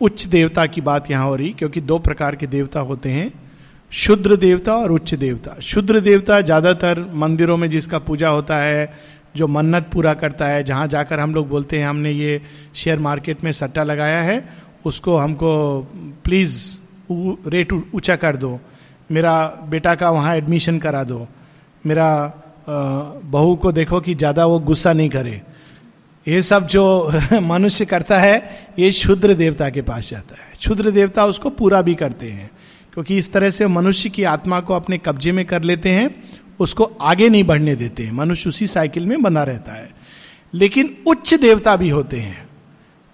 उच्च 0.00 0.24
देवता 0.24 0.66
की 0.66 0.80
बात 0.80 1.10
यहाँ 1.10 1.26
हो 1.26 1.36
रही, 1.36 1.50
क्योंकि 1.50 1.80
दो 1.80 1.98
प्रकार 1.98 2.36
के 2.36 2.46
देवता 2.46 2.80
होते 2.80 3.10
हैं। 3.10 3.45
शुद्र 3.92 4.36
देवता 4.36 4.76
और 4.76 4.92
उच्च 4.92 5.14
देवता। 5.14 5.54
शुद्र 5.60 6.00
देवता 6.00 6.40
ज़्यादातर 6.40 7.10
मंदिरों 7.14 7.56
में 7.56 7.70
जिसका 7.70 7.98
पूजा 7.98 8.28
होता 8.28 8.56
है, 8.56 8.92
जो 9.36 9.46
मन्नत 9.46 9.90
पूरा 9.92 10.14
करता 10.14 10.46
है, 10.46 10.64
जहाँ 10.64 10.86
जाकर 10.88 11.20
हम 11.20 11.34
लोग 11.34 11.48
बोलते 11.48 11.78
हैं, 11.78 11.86
हमने 11.86 12.10
ये 12.10 12.40
शेयर 12.74 12.98
मार्केट 12.98 13.44
में 13.44 13.52
सट्टा 13.52 13.82
लगाया 13.82 14.20
है, 14.20 14.48
उसको 14.84 15.16
हमको 15.16 15.80
प्लीज़ 16.24 16.76
रेट 17.48 17.72
ऊँचा 17.72 18.16
कर 18.16 18.36
दो। 18.36 18.60
मेरा 19.12 19.46
बेटा 19.46 19.94
का 19.94 20.10
वहाँ 20.10 20.36
एडमिशन 20.36 20.78
करा 20.78 21.04
दो। 21.04 21.26
मेरा 21.86 22.42
बहू 22.68 23.56
को 23.56 23.72
देखो 23.72 24.00
कि 24.00 24.14
ज़्यादा 24.14 24.46
वो 24.46 24.58
गुस्सा 24.58 24.92
नहीं 24.92 25.10
करे। 25.10 25.42
ये 26.28 26.42
सब 26.42 26.66
जो 26.66 27.12
मनुष्य 27.40 27.84
करता 27.84 28.18
है, 28.18 28.66
ये 28.78 28.90
शुद्र 28.90 29.34
देवता 29.34 29.70
के 29.70 29.82
पास 29.82 30.10
जाता 30.10 30.42
है। 30.42 30.54
शुद्र 30.60 30.90
देवता 30.90 31.24
उसको 31.26 31.50
पूरा 31.50 31.82
भी 31.82 31.94
करते 31.94 32.30
हैं। 32.30 32.50
क्योंकि 32.96 33.18
इस 33.18 33.32
तरह 33.32 33.50
से 33.50 33.66
मनुष्य 33.66 34.08
की 34.08 34.24
आत्मा 34.24 34.60
को 34.60 34.74
अपने 34.74 34.98
कब्जे 34.98 35.32
में 35.32 35.44
कर 35.44 35.62
लेते 35.62 35.90
हैं, 35.90 36.22
उसको 36.60 36.84
आगे 36.84 37.28
नहीं 37.28 37.44
बढ़ने 37.44 37.76
देते 37.76 38.02
हैं। 38.02 38.12
मनुष्य 38.12 38.48
उसी 38.48 38.66
साइकिल 38.66 39.06
में 39.06 39.22
बना 39.22 39.42
रहता 39.42 39.72
है। 39.72 39.94
लेकिन 40.54 40.96
उच्च 41.06 41.34
देवता 41.34 41.76
भी 41.76 41.88
होते 41.88 42.20
हैं। 42.20 42.48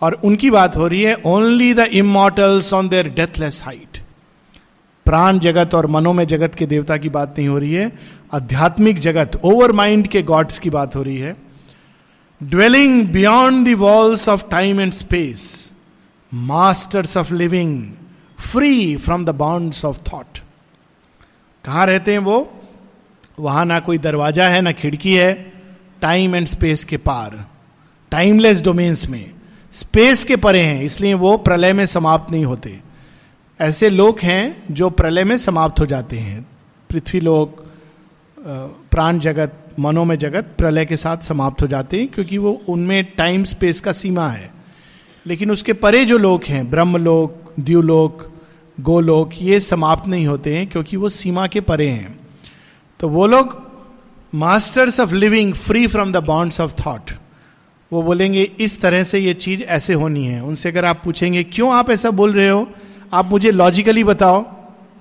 और 0.00 0.12
उनकी 0.12 0.50
बात 0.50 0.76
हो 0.76 0.86
रही 0.86 1.02
है 1.02 1.16
only 1.26 1.74
the 1.74 1.78
immortals 1.78 2.74
on 2.74 2.88
their 2.88 3.08
deathless 3.08 3.62
height 3.64 3.98
प्राण 5.04 5.38
जगत 5.38 5.74
और 5.74 5.86
मनोमय 5.86 6.26
जगत 6.26 6.54
के 6.54 6.66
देवता 6.66 6.96
की 6.96 7.08
बात 7.08 7.34
नहीं 7.38 7.48
हो 7.48 7.58
रही 7.58 7.72
है। 7.72 7.92
आध्यात्मिक 8.34 8.98
जगत 8.98 9.40
ओवर 9.44 9.72
माइंड 9.72 10.06
के 10.06 10.22
गॉड्स 10.22 10.58
की 10.58 10.70
बात 10.70 10.96
हो 10.96 11.02
रही 11.02 11.18
है। 11.18 11.36
Dwelling 12.42 13.08
beyond 13.08 13.68
the 13.68 13.72
walls 13.72 14.28
of 14.28 14.44
time 14.50 14.80
and 14.80 14.92
space 14.92 15.70
masters 16.34 17.16
of 17.16 17.34
living 17.34 17.92
free 18.42 18.96
from 18.96 19.24
the 19.24 19.30
bonds 19.30 19.84
of 19.84 19.98
thought 20.12 20.38
कहाँ 21.64 21.86
रहते 21.86 22.12
हैं 22.12 22.18
वो? 22.18 22.52
वहाँ 23.40 23.64
ना 23.64 23.78
कोई 23.80 23.98
दरवाज़ा 23.98 24.48
है, 24.48 24.60
ना 24.60 24.72
खिड़की 24.72 25.14
है 25.14 25.32
टाइम 26.02 26.34
एंड 26.34 26.46
स्पेस 26.46 26.84
के 26.84 26.96
पार। 26.96 27.44
टाइमलेस 28.12 28.62
डोमेन्स 28.62 29.08
में। 29.08 29.30
स्पेस 29.74 30.24
के 30.24 30.36
परे 30.36 30.60
हैं, 30.60 30.82
इसलिए 30.82 31.14
वो 31.14 31.36
प्रलय 31.38 31.72
में 31.72 31.84
समाप्त 31.86 32.30
नहीं 32.32 32.44
होते। 32.44 32.78
ऐसे 33.60 33.90
लोग 33.90 34.20
हैं 34.20 34.62
जो 34.70 34.90
प्रलय 34.90 35.24
में 35.24 35.36
समाप्त 35.36 35.80
हो 35.80 35.86
जाते 35.86 36.18
हैं। 36.18 36.46
पृथ्वी 36.90 37.20
लोग 37.20 37.64
प्राण 38.90 39.18
जगत, 39.18 39.58
मनोमय 39.80 40.16
जगत 40.16 40.54
प्रलय 40.58 40.84
के 40.86 40.96
साथ 40.96 41.16
समाप्त 41.16 41.62
हो 41.62 41.66
जाते 41.66 42.00
हैं, 42.00 42.08
क्योंकि 42.08 42.38
वो 42.38 42.60
उनमें 42.68 43.04
टाइम 43.16 43.44
स्पेस 43.44 43.80
का 43.80 43.92
सीमा 43.92 44.28
है। 44.28 44.50
लेकिन 45.26 45.50
उसके 45.50 45.72
परे 45.72 46.04
जो 46.04 46.18
लोग 46.18 46.44
हैं, 46.44 46.68
ब्रह्मलोक, 46.70 47.54
द्यूलोक 47.60 48.31
गोलोक 48.80 49.30
ये 49.42 49.60
समाप्त 49.60 50.06
नहीं 50.06 50.26
होते 50.26 50.56
हैं 50.56 50.66
क्योंकि 50.66 50.96
वो 50.96 51.08
सीमा 51.08 51.46
के 51.46 51.60
परे 51.60 51.88
हैं। 51.88 52.20
तो 53.00 53.08
वो 53.08 53.26
लोग 53.26 53.72
masters 54.34 55.00
of 55.00 55.14
living 55.14 55.54
free 55.54 55.86
from 55.86 56.12
the 56.12 56.16
bonds 56.16 56.60
of 56.60 56.72
thought 56.86 57.10
वो 57.92 58.02
बोलेंगे, 58.02 58.42
इस 58.42 58.80
तरह 58.80 59.02
से 59.02 59.18
ये 59.18 59.34
चीज़ 59.34 59.62
ऐसे 59.62 59.94
होनी 59.94 60.24
है। 60.24 60.42
उनसे 60.42 60.68
अगर 60.68 60.84
आप 60.84 61.00
पूछेंगे, 61.04 61.42
क्यों 61.42 61.72
आप 61.72 61.90
ऐसा 61.90 62.10
बोल 62.10 62.32
रहे 62.32 62.48
हो? 62.48 62.70
आप 63.12 63.26
मुझे 63.26 63.50
लॉजिकली 63.50 64.04
बताओ। 64.04 64.42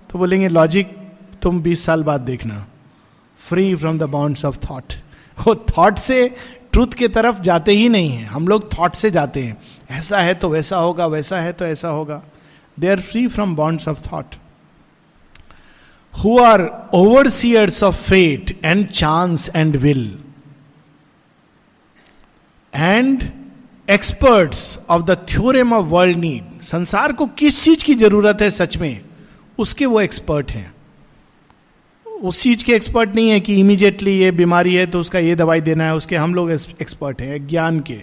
तो 0.09 0.17
बोलेंगे 0.17 0.47
लॉजिक 0.47 0.97
तुम 1.41 1.61
20 1.61 1.85
साल 1.85 2.03
बाद 2.03 2.21
देखना। 2.21 2.67
Free 3.49 3.75
from 3.75 3.99
the 3.99 4.03
bonds 4.03 4.45
of 4.45 4.57
thought 4.71 4.93
वो 5.47 5.55
थॉट 5.55 5.97
से 5.97 6.35
ट्रूथ 6.71 6.87
के 6.87 7.07
तरफ़ 7.07 7.41
जाते 7.41 7.71
ही 7.71 7.89
नहीं 7.89 8.09
है। 8.09 8.25
हम 8.25 8.47
लोग 8.47 8.79
थॉट 8.79 8.95
से 8.95 9.11
जाते 9.11 9.43
हैं। 9.43 9.57
ऐसा 9.91 10.19
है 10.19 10.33
तो 10.33 10.49
वैसा 10.49 10.77
होगा, 10.77 11.05
वैसा 11.05 11.37
है 11.37 11.53
तो 11.53 11.65
ऐसा 11.65 11.89
होगा। 11.89 12.21
Are 12.85 13.00
free 13.01 13.27
from 13.27 13.55
bonds 13.55 13.88
of 13.88 14.01
thought 14.07 14.35
who 16.13 16.38
are 16.39 16.61
overseers 16.93 17.83
of 17.83 18.01
fate 18.03 18.57
and 18.65 18.88
chance 18.88 19.50
and 19.55 19.75
will 19.75 20.17
and 22.73 23.23
experts 23.88 24.79
of 24.89 25.03
the 25.03 25.17
theorem 25.29 25.73
of 25.73 25.85
world 25.85 26.17
need 26.17 26.61
संसार 26.63 27.13
को 27.13 27.25
किस 27.38 27.63
चीज़ 27.63 27.83
की 27.85 27.95
ज़रूरत 27.95 28.41
है 28.41 28.50
सच 28.50 28.77
में 28.77 29.01
उसके 29.59 29.85
वो 29.85 30.01
एक्सपर्ट 30.01 30.51
हैं 30.51 30.73
उस 32.05 32.41
चीज़ 32.43 32.63
के 32.65 32.73
एक्सपर्ट 32.73 33.15
नहीं 33.15 33.29
है 33.29 33.39
कि 33.39 33.55
इमीडिएटली 33.55 34.11
ये 34.11 34.31
बीमारी 34.31 34.75
है 34.75 34.85
तो 34.85 35.00
उसका 35.00 35.19
ये 35.19 35.35
दवाई 35.35 35.61
देना 35.61 35.83
है 35.83 35.95
उसके 35.95 36.15
हम 36.15 36.35
लोग 36.35 36.51
एक्सपर्ट 36.51 37.21
हैं 37.21 37.47
ज्ञान 37.47 37.79
के 37.79 38.01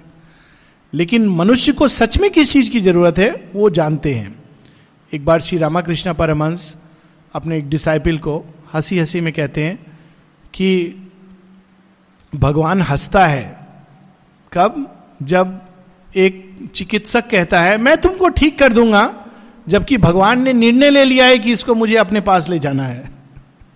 लेकिन 0.92 1.28
मनुष्य 1.28 1.72
को 1.72 1.88
सच 1.88 2.18
में 2.18 2.30
किस 2.30 2.52
चीज़ 2.52 2.70
की 2.70 2.80
ज़रूरत 2.80 3.18
है 3.18 3.30
वो 3.54 3.70
जानते 3.70 4.14
हैं 4.14 4.37
एक 5.14 5.24
बार 5.24 5.40
श्री 5.40 5.58
रामाकृष्ण 5.58 6.14
परमंश 6.14 6.76
अपने 7.34 7.58
एक 7.58 7.68
डिसाइपल 7.68 8.18
को 8.18 8.54
हँसी 8.74 8.98
हँसी 8.98 9.20
में 9.20 9.32
कहते 9.32 9.64
हैं 9.64 9.78
कि 10.54 10.94
भगवान 12.34 12.82
हंसता 12.82 13.26
है। 13.26 13.66
कब? 14.52 15.04
जब 15.22 15.60
एक 16.16 16.58
चिकित्सक 16.74 17.30
कहता 17.30 17.60
है, 17.60 17.78
मैं 17.78 17.96
तुमको 17.96 18.28
ठीक 18.28 18.58
कर 18.58 18.72
दूँगा। 18.72 19.24
जबकि 19.68 19.98
भगवान 19.98 20.42
ने 20.42 20.52
निर्णय 20.52 20.90
ले 20.90 21.04
लिया 21.04 21.26
है 21.26 21.38
कि 21.38 21.52
इसको 21.52 21.74
मुझे 21.74 21.96
अपने 21.96 22.20
पास 22.20 22.48
ले 22.48 22.58
जाना 22.58 22.82
है। 22.82 23.10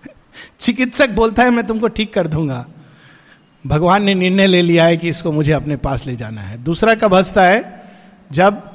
चिकित्सक 0.59 1.09
बोलता 1.09 1.43
है, 1.43 1.49
मैं 1.49 1.67
तुमको 1.67 1.87
ठीक 1.87 2.13
कर 2.13 2.27
दूँगा। 2.27 2.65
भगवान 3.67 4.03
ने 4.03 4.13
निर्णय 4.13 4.47
ले 4.47 4.61
लिया 4.61 4.85
है 4.85 4.97
कि 4.97 5.09
इसको 5.09 5.31
मुझे 5.31 5.51
अपने 5.51 5.75
पास 5.75 6.07
ले 6.07 6.15
जाना 6.15 6.41
है। 6.41 6.63
दूसरा 6.63 6.95
कब 6.95 7.13
हंसता 7.13 7.43
है? 7.43 7.83
जब 8.31 8.72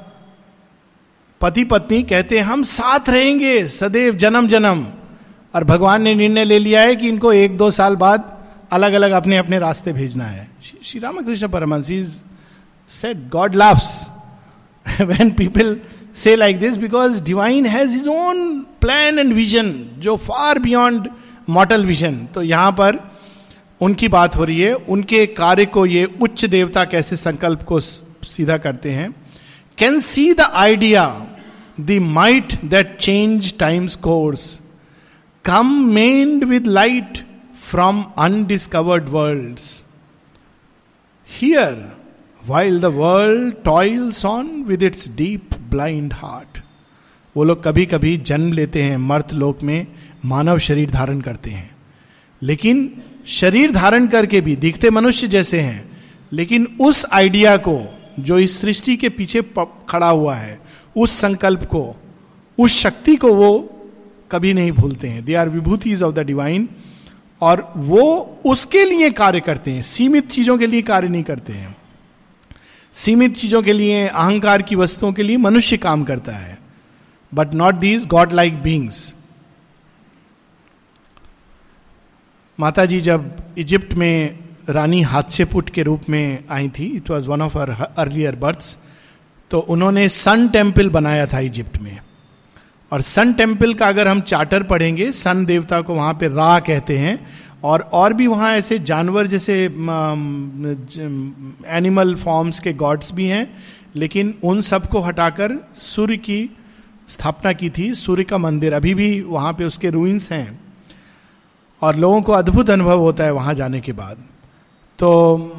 पति 1.41 1.63
पत्नी 1.63 2.01
कहते 2.03 2.39
हम 2.39 2.63
साथ 2.63 3.09
रहेंगे, 3.09 3.67
सदैव 3.67 4.15
जन्म 4.15 4.47
जन्म। 4.47 4.85
और 5.53 5.63
भगवान 5.63 6.01
ने 6.01 6.13
निर्णय 6.15 6.43
ले 6.43 6.57
लिया 6.59 6.81
है 6.81 6.95
कि 6.95 7.07
इनको 7.07 7.31
एक 7.33 7.57
दो 7.57 7.69
साल 7.71 7.95
बाद 7.95 8.31
अलग 8.71 8.93
अलग 8.93 9.11
अपने 9.11 9.37
अपने 9.37 9.59
रास्ते 9.59 9.93
भेजना 9.93 10.25
है। 10.25 10.47
Shri 10.83 10.99
Ramakrishna 10.99 11.47
Paramahamsa 11.47 11.91
is 11.91 12.09
said 12.89 13.29
God 13.29 13.55
loves 13.55 13.89
when 15.01 15.31
people 15.31 15.79
say 16.15 16.35
like 16.35 16.59
this 16.59 16.77
because 16.77 17.23
divine 17.23 17.65
has 17.65 17.91
his 17.91 18.07
own 18.07 18.59
plan 18.81 19.19
and 19.19 19.33
vision 19.33 19.73
जो 19.99 20.15
फार 20.17 20.59
बियॉन्ड 20.59 21.09
मॉटल 21.49 21.85
विजन 21.85 22.17
तो 22.35 22.41
यहाँ 22.41 22.71
पर 22.71 22.99
उनकी 23.81 24.07
बात 24.07 24.35
हो 24.35 24.43
रही 24.43 24.59
है, 24.59 24.73
उनके 24.73 25.25
कार्य 25.25 25.65
को 25.65 25.85
ये 25.85 26.03
उच्च 26.21 26.45
देवता 26.45 26.83
कैसे 26.85 27.15
संकल्प 27.15 27.61
को 27.63 27.79
सीधा 27.79 28.57
करते 28.57 28.91
हैं। 28.91 29.09
Can 29.79 29.99
see 29.99 30.33
the 30.33 30.41
idea 30.41 31.27
the 31.79 31.91
might 31.91 32.53
that 32.65 32.97
change 32.97 33.57
time's 33.57 33.95
course 33.95 34.59
come 35.45 35.73
maned 35.83 36.43
with 36.43 36.67
light 36.67 37.17
from 37.69 38.03
undiscovered 38.17 39.09
worlds 39.09 39.59
here 41.41 41.97
while 42.47 42.79
the 42.79 42.85
world 42.85 43.53
toils 43.65 44.25
on 44.25 44.47
with 44.47 44.83
its 44.83 45.09
deep 45.09 45.49
blind 45.69 46.13
heart 46.13 46.63
वो 47.35 47.43
लोग 47.43 47.63
कभी 47.63 47.85
कभी 47.85 48.17
जन्म 48.17 48.53
लेते 48.53 48.83
हैं, 48.83 48.97
मर्त 48.97 49.33
लोक 49.33 49.63
में 49.63 49.87
मानव 50.25 50.59
शरीर 50.59 50.89
धारण 50.91 51.21
करते 51.21 51.51
हैं। 51.51 51.75
लेकिन 52.41 53.01
शरीर 53.27 53.71
धारण 53.71 54.07
करके 54.07 54.41
भी, 54.41 54.55
दिखते 54.55 54.89
मनुष्य 54.89 55.27
जैसे 55.27 55.59
हैं, 55.59 55.97
लेकिन 56.33 56.77
उस 56.81 57.05
आइडिया 57.11 57.57
को 57.57 57.98
जो 58.23 58.39
इस 58.39 58.61
सृष्टि 58.61 58.95
के 58.97 59.09
पीछे 59.09 59.41
खड़ा 59.89 60.09
हुआ 60.09 60.35
है, 60.35 60.59
उस 60.97 61.11
संकल्प 61.11 61.63
को, 61.63 61.95
उस 62.57 62.79
शक्ति 62.79 63.15
को 63.15 63.33
वो 63.33 63.75
कभी 64.31 64.53
नहीं 64.53 64.71
भूलते 64.71 65.07
हैं। 65.07 65.25
They 65.25 65.33
are 65.33 65.49
vibhutis 65.49 66.03
of 66.03 66.15
the 66.15 66.19
divine 66.19 66.69
और 67.41 67.73
वो 67.77 68.39
उसके 68.45 68.85
लिए 68.85 69.09
कार्य 69.09 69.39
करते 69.39 69.71
हैं। 69.71 69.81
सीमित 69.81 70.27
चीज़ों 70.27 70.57
के 70.57 70.67
लिए 70.67 70.81
कार्य 70.81 71.07
नहीं 71.07 71.23
करते 71.23 71.53
हैं। 71.53 71.77
सीमित 72.93 73.35
चीज़ों 73.35 73.61
के 73.61 73.73
लिए, 73.73 74.07
अहंकार 74.07 74.61
की 74.61 74.75
वस्तुओं 74.75 75.13
के 75.13 75.23
लिए 75.23 75.37
मनुष्य 75.37 75.77
काम 75.77 76.03
करता 76.03 76.31
है। 76.31 76.57
But 77.33 77.53
not 77.53 77.75
these 77.75 78.05
god 78.05 78.33
like 78.33 78.61
beings 78.63 79.13
माता 82.59 82.85
जी 82.85 83.01
जब 83.01 83.35
इजिप्ट 83.57 83.93
में 83.93 84.39
रानी 84.69 85.01
हादसेपुट 85.01 85.69
के 85.69 85.83
रूप 85.83 86.01
में 86.09 86.43
आई 86.51 86.69
थी। 86.69 86.85
It 86.85 87.09
was 87.09 87.27
one 87.27 87.41
of 87.41 87.57
our 87.57 87.69
earlier 87.97 88.35
births 88.35 88.77
तो 89.51 89.59
उन्होंने 89.59 90.07
सन 90.09 90.47
टेंपल 90.49 90.89
बनाया 90.89 91.25
था 91.25 91.39
इजिप्ट 91.39 91.77
में। 91.81 91.97
और 92.91 93.01
सन 93.01 93.33
टेंपल 93.33 93.73
का 93.73 93.87
अगर 93.87 94.07
हम 94.07 94.21
चार्टर 94.21 94.63
पढ़ेंगे, 94.63 95.11
सन 95.11 95.45
देवता 95.45 95.81
को 95.81 95.93
वहाँ 95.95 96.13
पे 96.13 96.27
रा 96.27 96.59
कहते 96.59 96.97
हैं। 96.97 97.27
और 97.63 97.81
और 97.93 98.13
भी 98.13 98.27
वहाँ 98.27 98.51
ऐसे 98.51 98.79
जानवर 98.79 99.27
जैसे 99.27 99.65
एनिमल 101.67 102.15
फॉर्म्स 102.15 102.59
के 102.59 102.73
गॉड्स 102.73 103.11
भी 103.13 103.27
हैं। 103.27 103.57
लेकिन 103.95 104.33
उन 104.43 104.61
सबको 104.61 104.99
हटाकर 104.99 105.53
सूर्य 105.75 106.17
की 106.17 106.49
स्थापना 107.07 107.53
की 107.53 107.69
थी। 107.69 107.93
सूर्य 107.93 108.23
का 108.23 108.37
मंदिर 108.37 108.73
अभी 108.73 108.93
भी 108.93 109.21
वहाँ 109.21 109.53
पे 109.53 109.63
उसके 109.63 109.89
रूइंस 109.89 110.31
हैं। 110.31 110.59
और 111.81 111.95
लोगों 111.95 112.21
को 112.21 112.31
अद्भुत 112.31 112.69
अनुभव 112.69 112.99
होता 112.99 113.23
है 113.23 113.33
वहाँ 113.33 113.53
जाने 113.53 113.81
के 113.81 113.91
बाद। 113.91 114.17
तो 114.99 115.55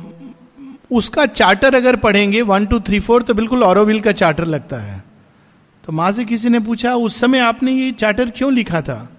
उसका 0.90 1.26
चार्टर 1.26 1.74
अगर 1.74 1.96
पढ़ेंगे 1.96 2.42
वन 2.42 2.66
टू 2.66 2.80
थ्री 2.80 3.00
फोर 3.00 3.22
तो 3.22 3.34
बिल्कुल 3.34 3.62
औरविल 3.64 4.00
का 4.00 4.12
चार्टर 4.12 4.44
लगता 4.44 4.76
है। 4.76 5.04
तो 5.84 5.92
माँ 5.92 6.10
से 6.12 6.24
किसी 6.24 6.48
ने 6.48 6.60
पूछा, 6.60 6.94
उस 6.94 7.20
समय 7.20 7.38
आपने 7.38 7.72
ये 7.72 7.92
चार्टर 7.92 8.30
क्यों 8.30 8.52
लिखा 8.52 8.80
था? 8.80 9.12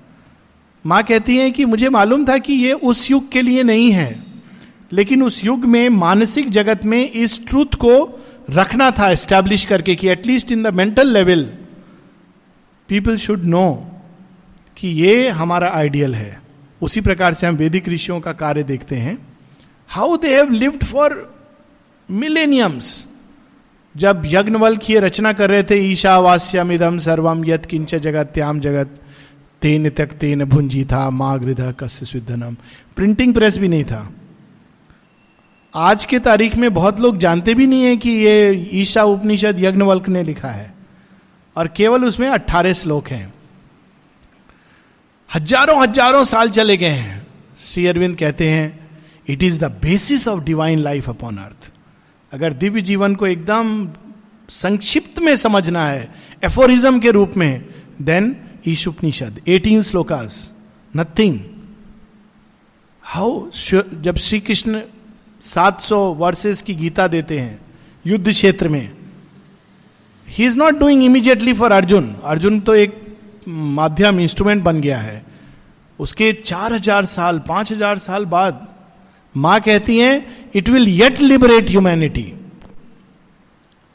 माँ 0.86 1.04
कहती 1.04 1.38
है 1.38 1.52
कि, 1.52 1.66
मुझे 1.66 1.90
मालूम 1.90 2.26
था 2.26 2.38
कि 2.38 2.54
ये 2.54 2.74
उस 2.74 3.10
युग 3.12 3.32
के 3.32 3.42
लिए 3.42 3.64
नहीं 3.64 3.92
है, 3.92 4.24
लेकिन 4.92 5.24
उस 5.24 5.44
युग 5.46 5.66
में 5.66 5.90
मानसिक 5.90 6.50
जगत 6.50 6.86
में 6.86 7.10
इस 7.10 7.48
ट्रूथ 7.48 7.76
को 7.76 8.20
रखना 8.50 8.92
था 8.92 9.10
एस्टैब्लिश 9.10 9.66
करके 9.66 9.96
कि 9.96 10.08
at least 10.10 10.52
in 10.52 10.64
the 10.64 10.68
mental 10.68 11.08
level 11.08 11.44
people 12.90 13.18
should 13.18 13.44
know 13.46 13.66
कि 14.78 14.88
ये 14.88 15.28
हमारा 15.30 15.72
आइडियल 15.72 16.16
है। 16.16 16.42
उसी 16.82 17.02
प्रकार 17.02 17.34
से 17.34 17.48
हम 17.48 17.56
वैदिक 17.56 17.90
ऋषियों 17.90 18.20
का 18.20 18.32
कार्य 18.34 18.64
देखते 18.64 18.96
हैं। 18.96 19.18
How 19.92 20.18
they 20.18 20.36
have 20.36 20.52
lived 20.52 20.84
for 20.84 21.14
millenniums 22.10 23.08
जब 23.96 24.22
यज्ञवल 24.26 24.78
की 24.78 24.98
रचना 25.00 25.34
कर 25.34 25.50
रहे 25.50 25.64
थे 25.64 25.76
ईशावास्यम 25.92 26.72
इदम 26.72 26.98
सर्वम 26.98 27.46
यत 27.46 27.66
किंच 27.66 27.96
जगत 27.96 28.32
त्याम 28.34 28.60
जगत, 28.60 28.90
तेन 29.62 29.90
तक 29.90 30.12
तेन 30.12 30.44
भुंजी 30.46 30.84
था 30.86 31.10
माँ 31.10 31.40
गृध 31.40 31.62
कस्य 31.80 32.06
सिद्धनम 32.06 32.56
प्रिंटिंग 32.96 33.34
प्रेस 33.34 33.58
भी 33.58 33.68
नहीं 33.68 33.84
था। 33.84 34.10
आज 35.74 36.06
के 36.06 36.20
तारीख 36.20 36.56
में 36.56 36.74
बहुत 36.74 37.00
लोग 37.00 37.18
जानते 37.18 37.54
भी 37.54 37.68
नहीं 37.68 37.84
है 37.84 37.98
कि 37.98 38.10
ये 38.10 38.70
ईशा 38.74 39.04
उपनिषद 39.04 39.60
यज्ञवल्क 39.60 40.10
ने 40.10 40.24
लिखा 40.24 40.50
है। 40.50 40.74
और 41.56 41.68
केवल 41.68 42.06
उसमें 42.06 42.28
अट्ठारह 42.30 42.74
श्लोक 42.74 43.08
हैं। 43.08 43.34
हज़ारों 45.36 45.82
हज़ारों 45.84 46.24
साल 46.26 46.50
चले 46.50 46.78
गए 46.78 46.88
हैं। 46.88 47.28
श्री 47.60 47.88
अरविंद 47.88 48.18
कहते 48.18 48.50
हैं 48.50 48.81
it 49.32 49.44
is 49.44 49.60
the 49.60 49.72
basis 49.82 50.28
of 50.28 50.44
divine 50.44 50.80
life 50.80 51.10
upon 51.10 51.38
earth 51.38 51.72
अगर 52.32 52.54
दिव्य 52.54 52.82
जीवन 52.82 53.16
को 53.16 53.28
एकदम 53.28 53.88
संक्षिप्त 54.50 55.20
में 55.20 55.36
समझना 55.36 55.86
है 55.88 56.10
एफोरिज्म 56.44 57.00
के 57.00 57.12
रूप 57.12 57.38
में 57.38 57.66
then 58.02 58.36
Isha 58.68 58.88
Upanishad 58.88 59.40
eighteen 59.48 59.82
shlokas 59.82 60.54
nothing 60.94 61.40
how 63.04 63.50
जब 64.04 64.16
श्री 64.18 64.40
कृष्ण 64.40 64.82
700 65.44 65.98
वर्सेस 66.18 66.62
की 66.62 66.74
गीता 66.76 67.08
देते 67.08 67.40
हैं, 67.40 67.60
युद्ध 68.06 68.30
क्षेत्र 68.30 68.70
में 68.70 68.92
he 70.28 70.46
is 70.46 70.58
not 70.58 70.78
doing 70.80 71.04
immediately 71.04 71.54
for 71.54 71.72
Arjun. 71.72 72.14
Arjun 72.24 72.60
तो 72.60 72.76
एक 72.76 72.96
माध्यम 73.48 74.20
इंस्ट्रूमेंट 74.20 74.64
बन 74.64 74.82
गया 74.82 74.98
है। 74.98 75.24
उसके 76.00 76.32
चार 76.36 76.74
हज़ार 76.74 77.06
साल, 77.06 77.40
पाँच 77.40 77.72
हज़ार 77.72 77.98
साल 78.00 78.26
बाद 78.26 78.68
माँ 79.36 79.60
कहती 79.62 79.98
हैं 79.98 80.50
it 80.56 80.70
will 80.70 80.88
yet 80.90 81.22
liberate 81.22 81.70
humanity 81.70 82.32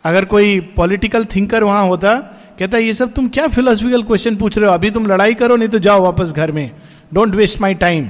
अगर 0.04 0.24
कोई 0.24 0.58
पॉलिटिकल 0.76 1.24
थिंकर 1.24 1.64
वहाँ 1.64 1.86
होता, 1.86 2.14
कहता 2.58 2.78
ये 2.78 2.92
सब 2.94 3.12
तुम 3.12 3.28
क्या 3.28 3.46
फिलोसफिकल 3.48 4.02
क्वेश्चन 4.02 4.36
पूछ 4.36 4.58
रहे 4.58 4.66
हो? 4.68 4.74
अभी 4.74 4.90
तुम 4.90 5.06
लड़ाई 5.06 5.34
करो, 5.34 5.56
नहीं 5.56 5.68
तो 5.68 5.78
जाओ 5.78 6.02
वापस 6.02 6.32
घर 6.32 6.52
में। 6.52 6.70
डोंट 7.14 7.34
वेस्ट 7.34 7.60
माई 7.60 7.74
टाइम 7.74 8.08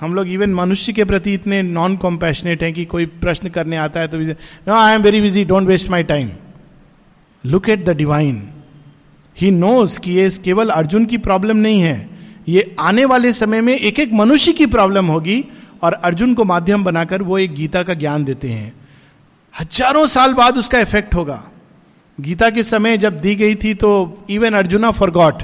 हम 0.00 0.14
लोग 0.14 0.28
इवन 0.28 0.54
मनुष्य 0.54 0.92
के 0.92 1.04
प्रति 1.04 1.34
इतने 1.34 1.62
नॉन 1.62 1.96
कॉम्पैशनेट 1.96 2.62
हैं 2.62 2.72
कि 2.72 2.84
कोई 2.84 3.06
प्रश्न 3.06 3.48
करने 3.48 3.76
आता 3.76 4.00
है 4.00 4.08
तो 4.08 4.18
no 4.18 4.74
I 4.74 4.94
am 4.94 5.02
very 5.02 5.20
busy 5.20 5.44
don't 5.44 5.66
waste 5.68 5.90
my 5.90 6.02
time 6.02 6.30
look 7.44 7.68
at 7.68 7.84
the 7.84 7.96
divine 7.96 8.42
he 9.36 9.50
knows 9.50 9.98
कि 10.00 10.12
ये 10.12 10.28
केवल 10.44 10.70
अर्जुन 10.70 11.04
की 11.04 11.18
प्रॉब्लम 11.18 11.56
नहीं 11.56 11.80
है। 11.80 12.08
ये 12.48 12.74
आने 12.80 13.04
वाले 13.04 13.32
समय 13.32 13.60
में 13.60 13.74
एक 13.74 13.98
एक 14.00 14.12
मनुष्य 14.12 14.52
की 14.52 14.66
प्रॉब्लम 14.66 15.06
होगी 15.06 15.44
और 15.82 15.92
अर्जुन 15.94 16.34
को 16.34 16.44
माध्यम 16.44 16.84
बनाकर 16.84 17.22
वो 17.22 17.38
एक 17.38 17.54
गीता 17.54 17.82
का 17.82 17.94
ज्ञान 17.94 18.24
देते 18.24 18.48
हैं। 18.48 18.72
हज़ारों 19.54 20.06
साल 20.06 20.34
बाद 20.34 20.58
उसका 20.58 20.80
इफ़ेक्ट 20.80 21.14
होगा। 21.14 21.42
गीता 22.18 22.50
के 22.50 22.62
समय 22.62 22.96
जब 22.98 23.20
दी 23.20 23.34
गई 23.34 23.54
थी 23.54 23.74
तो 23.74 23.90
इवन 24.30 24.54
अर्जुना 24.54 24.90
फॉर 24.90 25.10
गॉड 25.10 25.42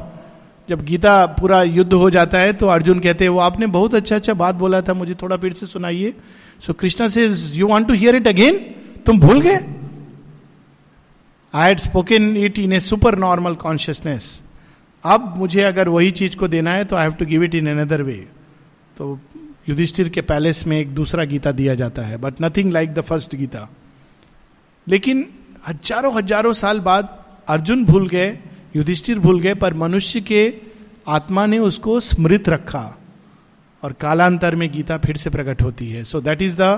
जब 0.69 0.85
गीता 0.85 1.25
पूरा 1.35 1.63
युद्ध 1.63 1.93
हो 1.93 2.09
जाता 2.11 2.39
है 2.39 2.53
तो 2.53 2.67
अर्जुन 2.67 2.99
कहते 3.01 3.25
हैं, 3.25 3.31
वो 3.31 3.39
आपने 3.41 3.67
बहुत 3.69 3.95
अच्छा 3.95 4.17
अच्छा 4.17 4.35
बात 4.35 4.55
बोला 4.55 4.81
था, 4.81 4.95
मुझे 4.95 5.15
थोड़ा 5.15 5.37
फिर 5.37 5.53
से 5.53 5.67
सुनाइए। 5.67 6.13
So 6.61 6.73
Krishna 6.73 7.09
says 7.09 7.27
you 7.55 7.67
want 7.69 7.89
to 7.89 7.95
hear 7.95 8.17
it 8.17 8.29
again 8.29 8.59
तुम 9.07 9.21
भूल 9.21 9.41
गए? 9.41 9.59
I 11.55 11.69
had 11.69 11.79
spoken 11.79 12.37
it 12.37 12.59
in 12.59 12.73
a 12.73 12.81
super 12.81 13.19
normal 13.19 13.55
consciousness 13.57 14.41
अब 15.05 15.35
मुझे 15.37 15.63
अगर 15.63 15.89
वही 15.89 16.11
चीज़ 16.11 16.37
को 16.37 16.49
देना 16.49 16.73
है 16.73 16.85
तो 16.85 16.97
I 16.97 17.03
have 17.03 17.13
to 17.13 17.27
give 17.27 17.45
it 17.45 17.55
in 17.55 17.69
another 17.71 18.03
way 18.03 18.17
तो 18.97 19.19
युधिष्ठिर 19.69 20.09
के 20.09 20.21
पैलेस 20.23 20.67
में 20.67 20.79
एक 20.79 20.95
दूसरा 20.95 21.25
गीता 21.25 21.53
दिया 21.53 21.75
जाता 21.75 22.03
है 22.03 22.17
but 22.17 22.41
nothing 22.43 22.73
like 22.73 22.93
the 22.95 23.01
first 23.01 23.35
Gita. 23.37 23.69
लेकिन 24.87 25.27
हज़ारों 25.69 26.15
हज़ारों 26.15 26.53
साल 26.53 26.81
बाद 26.81 27.09
अर्जुन 27.49 27.85
भूल 27.85 28.09
गए, 28.09 28.39
युधिष्ठिर 28.77 29.19
भूल 29.19 29.41
गए, 29.41 29.55
पर 29.55 29.75
मनुष्य 29.75 30.21
के 30.21 30.43
आत्मा 31.09 31.47
ने 31.47 31.59
उसको 31.59 31.99
स्मृत 32.01 32.49
रखा 32.49 32.85
और 33.83 33.93
कालांतर 34.01 34.55
में 34.55 34.71
गीता 34.73 34.99
फिर 34.99 35.17
से 35.17 35.31
प्रकट 35.31 35.63
होती 35.63 35.91
है। 35.91 36.05
So 36.05 36.21
that 36.21 36.43
is 36.43 36.57
the 36.57 36.73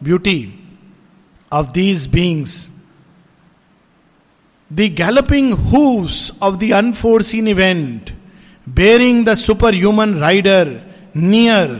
beauty 0.00 0.38
of 1.52 1.72
these 1.72 2.06
beings 2.06 2.68
the 4.70 4.92
galloping 4.98 5.52
hooves 5.64 6.32
of 6.42 6.56
the 6.56 6.72
unforeseen 6.74 7.48
event 7.48 8.10
bearing 8.66 9.24
the 9.26 9.34
super 9.36 9.74
human 9.74 10.14
rider 10.14 10.80
near 11.16 11.74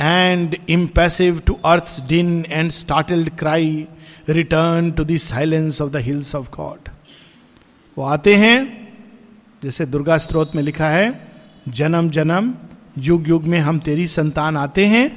and 0.00 0.56
impassive 0.68 1.40
to 1.46 1.54
earth 1.64 2.00
din 2.08 2.44
and 2.48 2.70
startled 2.70 3.30
cry 3.38 3.86
return 4.28 4.90
to 4.90 5.04
the 5.04 5.16
silence 5.16 5.80
of 5.82 5.90
the 5.90 5.96
hills 5.96 6.34
of 6.34 6.50
God 6.50 6.88
वो 7.96 8.04
आते 8.04 8.34
हैं, 8.34 8.58
जैसे 9.62 9.86
दुर्गा 9.86 10.18
स्त्रोत 10.18 10.54
में 10.54 10.62
लिखा 10.62 10.88
है, 10.88 11.08
जन्म 11.68 12.10
जन्म, 12.10 12.54
युग 12.98 13.28
युग 13.28 13.44
में 13.44 13.58
हम 13.58 13.78
तेरी 13.78 14.06
संतान 14.06 14.56
आते 14.56 14.84
हैं, 14.86 15.08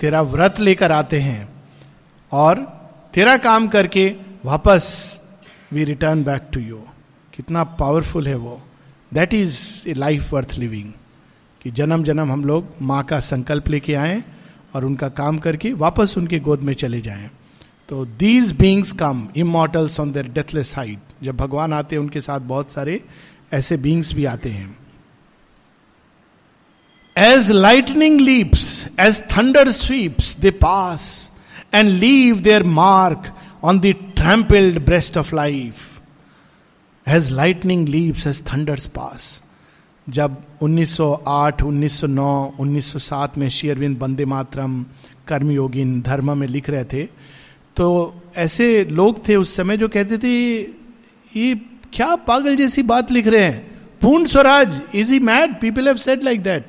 तेरा 0.00 0.22
व्रत 0.22 0.60
लेकर 0.60 0.92
आते 0.92 1.20
हैं, 1.20 1.48
और 2.32 2.58
तेरा 3.14 3.36
काम 3.36 3.68
करके 3.68 4.06
वापस 4.44 4.88
we 5.72 5.84
return 5.84 6.22
back 6.24 6.48
to 6.52 6.60
you 6.60 6.80
कितना 7.34 7.64
पावरफुल 7.64 8.26
है 8.26 8.34
वो. 8.34 8.60
That 9.12 9.34
is 9.34 9.58
a 9.88 9.94
life 9.94 10.32
worth 10.32 10.54
living 10.58 10.92
कि 11.64 11.70
जन्म 11.70 12.04
जन्म 12.04 12.30
हम 12.32 12.44
लोग 12.44 12.74
माँ 12.82 13.02
का 13.04 13.18
संकल्प 13.20 13.68
लेके 13.68 13.94
आए 13.94 14.22
और 14.74 14.84
उनका 14.84 15.08
काम 15.10 15.38
करके 15.38 15.72
वापस 15.74 16.14
उनके 16.18 16.38
गोद 16.40 16.60
में 16.62 16.72
चले 16.74 17.00
जाएँ। 17.00 17.30
तो 17.88 18.04
these 18.18 18.52
beings 18.52 18.92
come 18.92 19.26
immortals 19.36 19.98
on 20.00 20.12
their 20.12 20.28
deathless 20.32 20.74
height 20.76 20.98
जब 21.22 21.36
भगवान 21.36 21.72
आते 21.72 21.96
हैं, 21.96 22.02
उनके 22.02 22.20
साथ 22.20 22.40
बहुत 22.40 22.70
सारे 22.72 23.00
ऐसे 23.52 23.76
बींग्स 23.76 24.12
भी 24.14 24.24
आते 24.24 24.50
हैं। 24.50 24.76
As 27.16 27.50
lightning 27.50 28.20
leaps 28.20 28.64
as 29.00 29.22
thunder 29.36 29.70
sweeps 29.72 30.36
they 30.40 30.50
pass 30.50 31.02
and 31.74 31.88
leave 31.88 32.40
their 32.40 32.62
mark 32.62 33.32
on 33.64 33.80
the 33.80 33.94
trampled 34.16 34.84
breast 34.86 35.18
of 35.18 35.34
life 35.36 36.00
as 37.06 37.30
lightning 37.32 37.88
leaves 37.88 38.26
as 38.26 38.42
thunders 38.52 38.86
pass 38.96 39.42
जब 40.10 40.36
1908, 40.62 41.62
1909, 41.62 42.52
1907 42.60 43.38
में 43.38 43.48
शेयरविंद 43.48 43.98
बंदे 43.98 44.24
मातरम 44.24 44.86
कर्मयोगिन 45.28 46.00
धर्म 46.02 46.38
में 46.38 46.46
लिख 46.48 46.70
रहे 46.70 46.84
थे 46.84 47.02
तो 47.76 47.86
ऐसे 48.36 48.84
लोग 48.84 49.28
थे 49.28 49.36
उस 49.36 49.56
समय 49.56 49.76
जो 49.76 49.88
कहते 49.88 50.18
थे 50.18 50.60
ये 51.40 51.54
क्या 51.92 52.14
पागल 52.16 52.56
जैसी 52.56 52.82
बात 52.82 53.10
लिख 53.10 53.26
रहे 53.26 53.44
हैं? 53.44 53.78
Purna 54.00 54.24
Swaraj 54.24 54.82
is 54.94 55.12
he 55.12 55.18
mad 55.20 55.60
people 55.60 55.86
have 55.86 55.96
said 55.96 56.22
like 56.22 56.42
that 56.42 56.66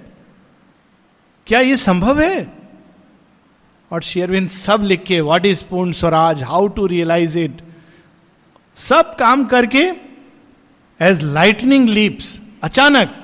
क्या 1.47 1.60
ये 1.60 1.75
संभव 1.75 2.21
है? 2.21 2.54
और 3.91 4.01
शेयरविंद 4.01 4.49
सब 4.49 4.84
लिख 4.84 5.04
के 5.04 5.21
what 5.21 5.45
is 5.45 5.63
Purna 5.69 5.91
Swaraj? 5.91 6.43
How 6.43 6.67
to 6.67 6.86
realise 6.86 7.39
it 7.39 7.62
सब 8.75 9.15
काम 9.15 9.45
करके 9.45 9.84
एज 11.01 11.23
लाइटनिंग 11.23 11.89
लीप्स 11.89 12.39
अचानक 12.63 13.20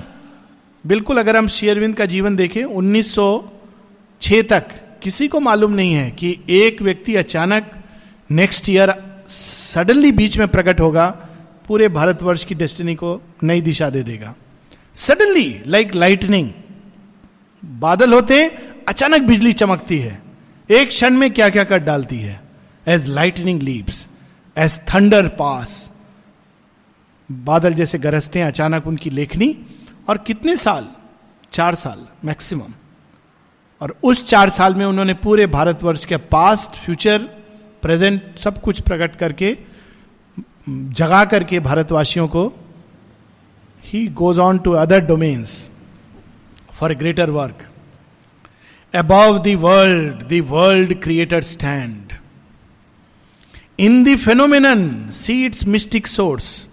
बिल्कुल 0.86 1.18
अगर 1.18 1.36
हम 1.36 1.46
शेयरविंद 1.48 1.94
का 1.96 2.06
जीवन 2.06 2.36
देखें 2.36 2.64
1906 2.64 4.42
तक 4.48 4.64
किसी 5.02 5.28
को 5.28 5.40
मालूम 5.40 5.72
नहीं 5.72 5.92
है 5.92 6.10
कि 6.10 6.36
एक 6.50 6.82
व्यक्ति 6.82 7.14
अचानक 7.16 7.70
नेक्स्ट 8.30 8.68
ईयर 8.68 8.92
सडनली 9.28 10.12
बीच 10.12 10.38
में 10.38 10.48
प्रकट 10.48 10.80
होगा, 10.80 11.06
पूरे 11.66 11.88
भारतवर्ष 11.88 12.44
की 12.44 12.54
डेस्टिनी 12.54 12.94
को 12.94 13.20
नई 13.42 13.60
दिशा 13.60 13.90
दे 13.90 14.02
देगा। 14.02 14.34
सडनली 14.94 15.60
लाइक 15.66 15.94
लाइटनिंग 15.94 16.50
बादल 17.64 18.12
होते, 18.12 18.46
अचानक 18.88 19.22
बिजली 19.22 19.52
चमकती 19.52 19.98
है। 19.98 20.22
एक 20.70 20.88
क्षण 20.88 21.14
में 21.14 21.30
क्या 21.30 21.48
क्या 21.48 21.64
कर 21.64 21.78
डालती 21.78 22.18
है? 22.18 22.40
As 22.88 23.06
lightning 23.08 23.62
leaves 23.62 24.08
as 24.56 24.80
thunder 24.94 25.28
pass 25.28 25.90
बादल 27.32 27.74
जैसे 27.74 27.98
गरजते 27.98 28.38
हैं, 28.38 28.46
अचानक 28.46 28.86
उनकी 28.86 29.10
लेखनी 29.10 29.56
और 30.08 30.18
कितने 30.18 30.56
साल? 30.56 30.88
चार 31.52 31.74
साल 31.74 32.06
मैक्सिमम 32.24 32.72
और 33.80 33.96
उस 34.02 34.26
चार 34.26 34.48
साल 34.48 34.74
में 34.74 34.86
उन्होंने 34.86 35.14
पूरे 35.14 35.46
भारतवर्ष 35.46 36.04
के 36.04 36.16
पास्ट 36.16 36.72
फ्यूचर 36.72 37.18
प्रेजेंट 37.82 38.38
सब 38.38 38.60
कुछ 38.60 38.80
प्रकट 38.80 39.16
करके, 39.16 39.58
जगा 40.68 41.24
करके 41.24 41.60
भारतवासियों 41.60 42.28
को 42.28 42.52
he 43.84 44.08
goes 44.08 44.38
on 44.38 44.58
to 44.58 44.72
other 44.72 45.00
domains 45.00 45.70
for 46.72 46.94
greater 46.94 47.30
work 47.30 47.68
above 48.94 49.38
the 49.38 49.48
world 49.48 50.14
the 50.14 50.44
world 50.48 51.02
creator 51.02 51.42
stand 51.42 52.12
in 53.78 54.04
the 54.04 54.16
phenomenon 54.16 55.10
see 55.10 55.46
its 55.46 55.66
mystic 55.66 56.06
source 56.06 56.67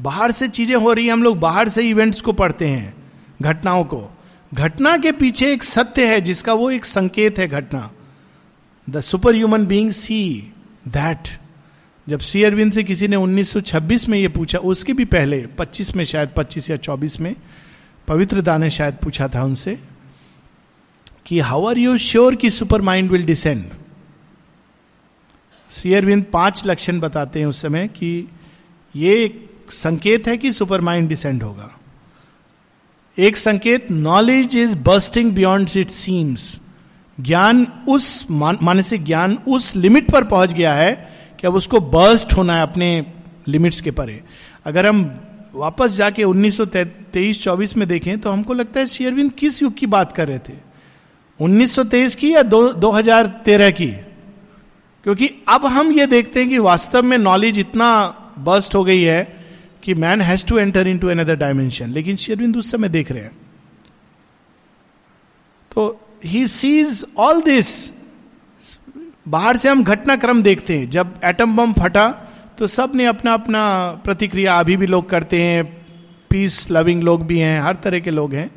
बाहर 0.00 0.30
से 0.30 0.48
चीज़ें 0.48 0.76
हो 0.76 0.92
रही 0.92 1.06
है, 1.06 1.12
हम 1.12 1.22
लोग 1.22 1.38
बाहर 1.40 1.68
से 1.68 1.82
इवेंट्स 1.82 2.20
को 2.20 2.32
पढ़ते 2.32 2.68
हैं, 2.68 2.94
घटनाओं 3.42 3.84
को। 3.84 4.04
घटना 4.54 4.96
के 4.96 5.12
पीछे 5.12 5.52
एक 5.52 5.62
सत्य 5.62 6.06
है, 6.06 6.20
जिसका 6.20 6.52
वो 6.52 6.70
एक 6.70 6.84
संकेत 6.84 7.38
है 7.38 7.48
घटना। 7.48 7.90
The 8.88 9.00
super 9.00 9.34
human 9.34 9.66
being 9.66 9.90
see 9.90 10.52
that 10.88 11.28
जब 12.06 12.20
श्री 12.20 12.42
अरविंद 12.44 12.72
से 12.72 12.82
किसी 12.84 13.08
ने 13.08 13.16
1926 13.16 14.08
में 14.08 14.18
ये 14.18 14.28
पूछा, 14.28 14.58
उसके 14.58 14.92
भी 14.92 15.04
पहले 15.04 15.46
25 15.58 15.94
में 15.96 16.04
शायद 16.04 16.30
25 16.36 16.70
या 16.70 16.76
24 16.76 17.20
में, 17.20 17.34
पवित्र 18.08 18.40
दा 18.40 18.56
ने 18.58 18.70
शायद 18.70 18.94
पूछा 18.94 19.28
था 19.28 19.42
उनसे 19.44 19.78
कि 21.26 21.40
हाउ 21.40 21.66
आर 21.66 21.78
यू 21.78 21.96
श्योर 21.96 22.34
कि 22.34 22.50
super 22.50 22.82
mind 22.82 23.10
will 23.10 23.24
descend 23.26 23.64
Sri 25.70 25.94
Aurobindo 25.94 26.24
पाँच 26.32 26.62
लक्षण 26.66 27.00
बताते 27.00 27.38
हैं 27.38 27.46
उस 27.46 27.62
समय 27.62 27.88
कि 27.88 28.28
ये 28.94 29.26
संकेत 29.70 30.28
है 30.28 30.36
कि 30.36 30.52
सुपर 30.52 30.80
माइंड 30.80 31.08
डिसेंड 31.08 31.42
होगा। 31.42 31.78
एक 33.18 33.36
संकेत 33.36 33.90
knowledge 33.90 34.56
is 34.56 34.76
bursting 34.76 35.32
beyond 35.32 35.70
it 35.76 35.90
seems 35.90 36.60
ज्ञान 37.20 37.84
उस 37.88 38.26
मानसिक 38.30 39.04
ज्ञान 39.04 39.38
उस 39.48 39.76
लिमिट 39.76 40.10
पर 40.10 40.24
पहुँच 40.24 40.52
गया 40.52 40.74
है 40.74 40.92
कि 41.40 41.46
अब 41.46 41.54
उसको 41.54 41.80
बर्स्ट 41.80 42.32
होना 42.32 42.56
है 42.56 42.62
अपने 42.62 43.06
लिमिट्स 43.48 43.80
के 43.80 43.90
परे। 43.90 44.22
अगर 44.64 44.86
हम 44.86 45.20
वापस 45.54 45.92
जाके 45.92 46.24
1923-24 46.24 47.76
में 47.76 47.88
देखें 47.88 48.18
तो 48.18 48.30
हमको 48.30 48.54
लगता 48.54 48.80
है 48.80 48.86
शेयरविंद 48.86 49.32
किस 49.32 49.62
युग 49.62 49.74
की 49.74 49.86
बात 49.86 50.12
कर 50.12 50.28
रहे 50.28 50.38
थे? 50.38 50.52
1923 51.40 52.14
की 52.14 52.34
या 52.34 52.42
दो, 52.42 52.72
2013 52.72 53.70
की? 53.70 53.88
क्योंकि 55.04 55.30
अब 55.48 55.66
हम 55.66 55.92
ये 55.92 56.06
देखते 56.06 56.40
हैं 56.40 56.48
कि 56.48 56.58
वास्तव 56.58 57.02
में 57.02 57.18
नॉलेज 57.18 57.58
इतना 57.58 58.06
बस्ट 58.38 58.74
हो 58.74 58.84
गई 58.84 59.02
है 59.02 59.35
कि 59.86 59.94
man 59.94 60.20
has 60.20 60.44
to 60.46 60.58
enter 60.58 60.86
into 60.98 61.08
another 61.08 61.36
dimension 61.36 61.90
लेकिन 61.90 62.16
शेयरविंद 62.16 62.56
उस 62.56 62.70
समय 62.70 62.88
देख 62.88 63.12
रहे 63.12 63.22
हैं। 63.22 63.36
तो 65.72 66.00
ही 66.24 66.46
सीज 66.46 67.04
ऑल 67.18 67.40
दिस 67.42 67.68
बाहर 69.28 69.56
से 69.56 69.68
हम 69.68 69.82
घटनाक्रम 69.84 70.42
देखते 70.42 70.78
हैं। 70.78 70.88
जब 70.90 71.14
एटम 71.24 71.56
बम 71.56 71.72
फटा 71.72 72.08
तो 72.58 72.66
सबने 72.66 73.06
अपना 73.06 73.32
अपना 73.34 73.62
प्रतिक्रिया, 74.04 74.54
अभी 74.54 74.76
भी 74.76 74.86
लोग 74.86 75.08
करते 75.10 75.42
हैं। 75.42 75.64
पीस 76.30 76.70
लविंग 76.70 77.02
लोग 77.02 77.26
भी 77.26 77.38
हैं, 77.38 77.60
हर 77.60 77.74
तरह 77.74 78.00
के 78.00 78.10
लोग 78.10 78.34
हैं। 78.34 78.50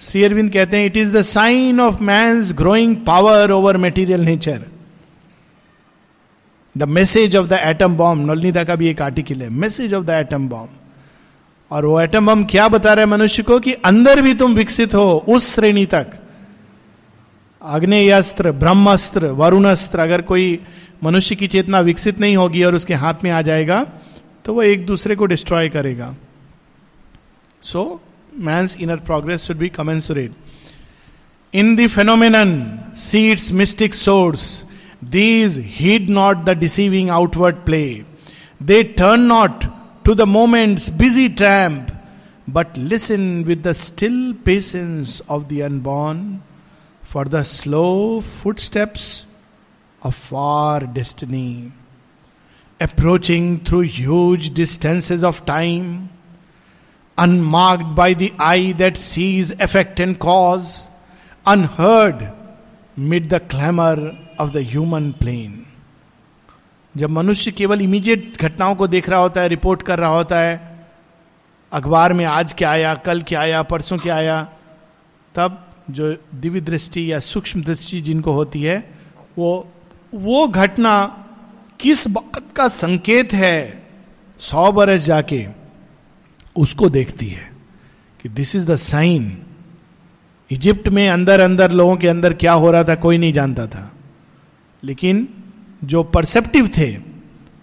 श्री 0.00 0.24
अरविंद 0.24 0.50
कहते 0.52 0.76
हैं 0.76 0.86
it 0.86 0.96
is 0.96 1.16
the 1.16 1.22
sign 1.22 1.80
of 1.80 2.02
man 2.02 2.40
growing 2.58 2.96
power 3.06 3.50
over 3.50 3.76
material 3.76 4.20
nature 4.20 4.64
the 6.74 6.82
message 6.88 7.36
of 7.36 7.46
the 7.46 7.52
atom 7.52 7.96
bomb 7.96 8.30
Nalinida 8.30 8.64
का 8.64 8.74
भी 8.74 8.88
एक 8.88 9.02
आर्टिकल 9.02 9.42
है 9.42 9.48
message 9.50 9.94
of 9.94 10.04
the 10.04 10.10
atom 10.10 10.48
bomb 10.48 10.70
और 11.70 11.86
वो 11.86 12.00
एटम 12.00 12.26
बम 12.26 12.44
क्या 12.44 12.68
बता 12.68 12.92
रहे 12.94 13.06
मनुष्य 13.06 13.42
को 13.42 13.58
कि 13.60 13.72
अंदर 13.72 14.20
भी 14.22 14.34
तुम 14.34 14.54
विकसित 14.54 14.94
हो, 14.94 15.24
उस 15.28 15.54
श्रेणी 15.54 15.86
तक। 15.86 16.06
अग्नेयस्त्र 17.62 18.52
ब्रह्मस्त्र, 18.52 19.26
वरुणास्त्र, 19.26 20.00
अगर 20.00 20.22
कोई 20.22 20.58
मनुष्य 21.04 21.34
की 21.34 21.46
चेतना 21.48 21.80
विकसित 21.80 22.20
नहीं 22.20 22.36
होगी 22.36 22.62
और 22.64 22.74
उसके 22.74 22.94
हाथ 22.94 23.24
में 23.24 23.30
आ 23.30 23.42
जाएगा 23.42 23.84
तो 24.44 24.54
वो 24.54 24.62
एक 24.62 24.86
दूसरे 24.86 25.16
को 25.16 25.26
डिस्ट्रॉय 25.26 25.68
करेगा। 25.68 26.14
So 27.62 28.00
man's 28.38 28.76
inner 28.80 28.96
progress 28.96 29.42
should 29.42 29.56
be 29.56 29.68
commensurate 29.68 30.32
in 31.54 31.74
the 31.76 31.86
phenomenon 31.88 32.34
seeds 32.96 33.50
mystic 33.52 33.94
source 33.94 34.42
These 35.02 35.56
heed 35.56 36.08
not 36.08 36.44
the 36.44 36.54
deceiving 36.54 37.08
outward 37.08 37.64
play. 37.64 38.04
They 38.60 38.84
turn 38.84 39.28
not 39.28 40.04
to 40.04 40.14
the 40.14 40.26
moment's 40.26 40.90
busy 40.90 41.28
tramp, 41.28 41.92
but 42.46 42.76
listen 42.76 43.44
with 43.44 43.62
the 43.62 43.74
still 43.74 44.34
patience 44.34 45.20
of 45.28 45.48
the 45.48 45.62
unborn 45.62 46.42
for 47.02 47.24
the 47.24 47.42
slow 47.42 48.20
footsteps 48.20 49.26
of 50.02 50.14
far 50.14 50.80
destiny. 50.80 51.72
Approaching 52.80 53.64
through 53.64 53.80
huge 53.80 54.54
distances 54.54 55.22
of 55.24 55.44
time, 55.46 56.10
unmarked 57.18 57.94
by 57.94 58.14
the 58.14 58.32
eye 58.38 58.72
that 58.78 58.96
sees 58.96 59.50
effect 59.52 60.00
and 60.00 60.18
cause, 60.18 60.88
unheard 61.46 62.32
mid 62.96 63.28
the 63.30 63.40
clamor 63.40 64.16
of 64.40 64.52
the 64.52 64.62
human 64.74 65.12
plane. 65.22 65.56
जब 66.94 67.10
मनुष्य 67.10 67.50
केवल 67.50 67.80
immediate 67.82 68.40
घटनाओं 68.40 68.74
को 68.74 68.86
देख 68.88 69.08
रहा 69.08 69.20
होता 69.20 69.40
है 69.40 69.48
report 69.48 69.82
कर 69.82 69.98
रहा 69.98 70.10
होता 70.10 70.38
है, 70.38 70.54
अखबार 71.72 72.12
में 72.12 72.24
आज 72.24 72.52
क्या 72.52 72.70
आया, 72.70 72.94
कल 72.94 73.22
क्या 73.22 73.40
आया, 73.40 73.62
परसों 73.62 73.98
क्या 73.98 74.16
आया, 74.16 74.42
तब 75.34 75.66
जो 75.90 76.16
दिव्य 76.34 76.60
दृष्टि 76.60 77.12
या 77.12 77.18
सूक्ष्म 77.18 77.62
दृष्टि 77.62 78.00
जिनको 78.00 78.32
होती 78.32 78.62
है, 78.62 78.78
वो 79.38 79.68
वो 80.14 80.46
घटना 80.48 80.94
किस 81.80 82.06
बात 82.08 82.52
का 82.56 82.68
संकेत 82.68 83.32
है, 83.32 83.82
सौ 84.40 84.72
बरस 84.72 85.04
जाके 85.04 85.46
उसको 86.56 86.88
देखती 86.90 87.28
है 87.28 87.48
कि 88.20 88.28
this 88.28 88.56
is 88.56 88.66
the 88.70 88.76
sign 88.76 89.36
Egypt 90.50 90.88
में 90.88 91.08
अंदर 91.08 91.40
अंदर 91.40 91.70
लोगों 91.70 91.96
के 91.96 92.08
अंदर 92.08 92.34
क्या 92.34 92.52
हो 92.52 92.70
रहा 92.70 92.84
था, 92.84 92.94
कोई 92.94 93.18
नहीं 93.18 93.32
जानता 93.32 93.66
था 93.66 93.90
लेकिन 94.84 95.28
जो 95.84 96.02
परसेप्टिव 96.02 96.68
थे, 96.68 96.98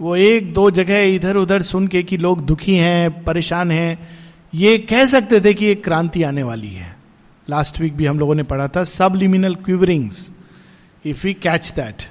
वो 0.01 0.15
एक 0.15 0.53
दो 0.53 0.71
जगह 0.71 0.97
इधर 0.97 1.36
उधर 1.36 1.62
सुन 1.62 1.88
के 1.88 2.03
कि 2.03 2.17
लोग 2.17 2.45
दुखी 2.45 2.75
हैं, 2.75 3.23
परेशान 3.23 3.71
हैं, 3.71 4.17
ये 4.53 4.77
कह 4.77 5.06
सकते 5.06 5.41
थे 5.41 5.53
कि 5.53 5.65
एक 5.65 5.84
क्रांति 5.84 6.23
आने 6.23 6.43
वाली 6.43 6.73
है। 6.73 6.97
लास्ट 7.49 7.80
वीक 7.82 7.95
भी 7.95 8.06
हम 8.06 8.19
लोगों 8.19 8.36
ने 8.36 8.43
पढ़ा 8.43 8.67
था 8.67 8.84
सब 8.84 9.13
liminal 9.15 9.56
quiverings 9.56 10.32
if 11.06 11.27
you 11.27 11.34
catch 11.34 11.73
that 11.75 12.03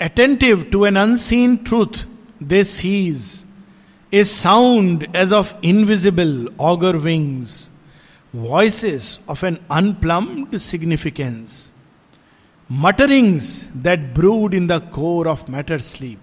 attentive 0.00 0.64
to 0.72 0.84
an 0.84 0.96
unseen 0.96 1.52
truth 1.68 2.00
they 2.42 2.62
seize 2.64 3.44
a 4.12 4.24
sound 4.24 5.06
as 5.14 5.32
of 5.32 5.46
invisible 5.62 6.34
augur 6.58 6.92
wings. 7.06 7.73
Voices 8.34 9.20
of 9.28 9.42
an 9.44 9.58
unplumbed 9.70 10.60
significance, 10.60 11.70
mutterings 12.70 13.68
that 13.76 14.12
brood 14.12 14.54
in 14.54 14.66
the 14.66 14.80
core 14.80 15.28
of 15.28 15.48
matter 15.48 15.78
sleep. 15.78 16.18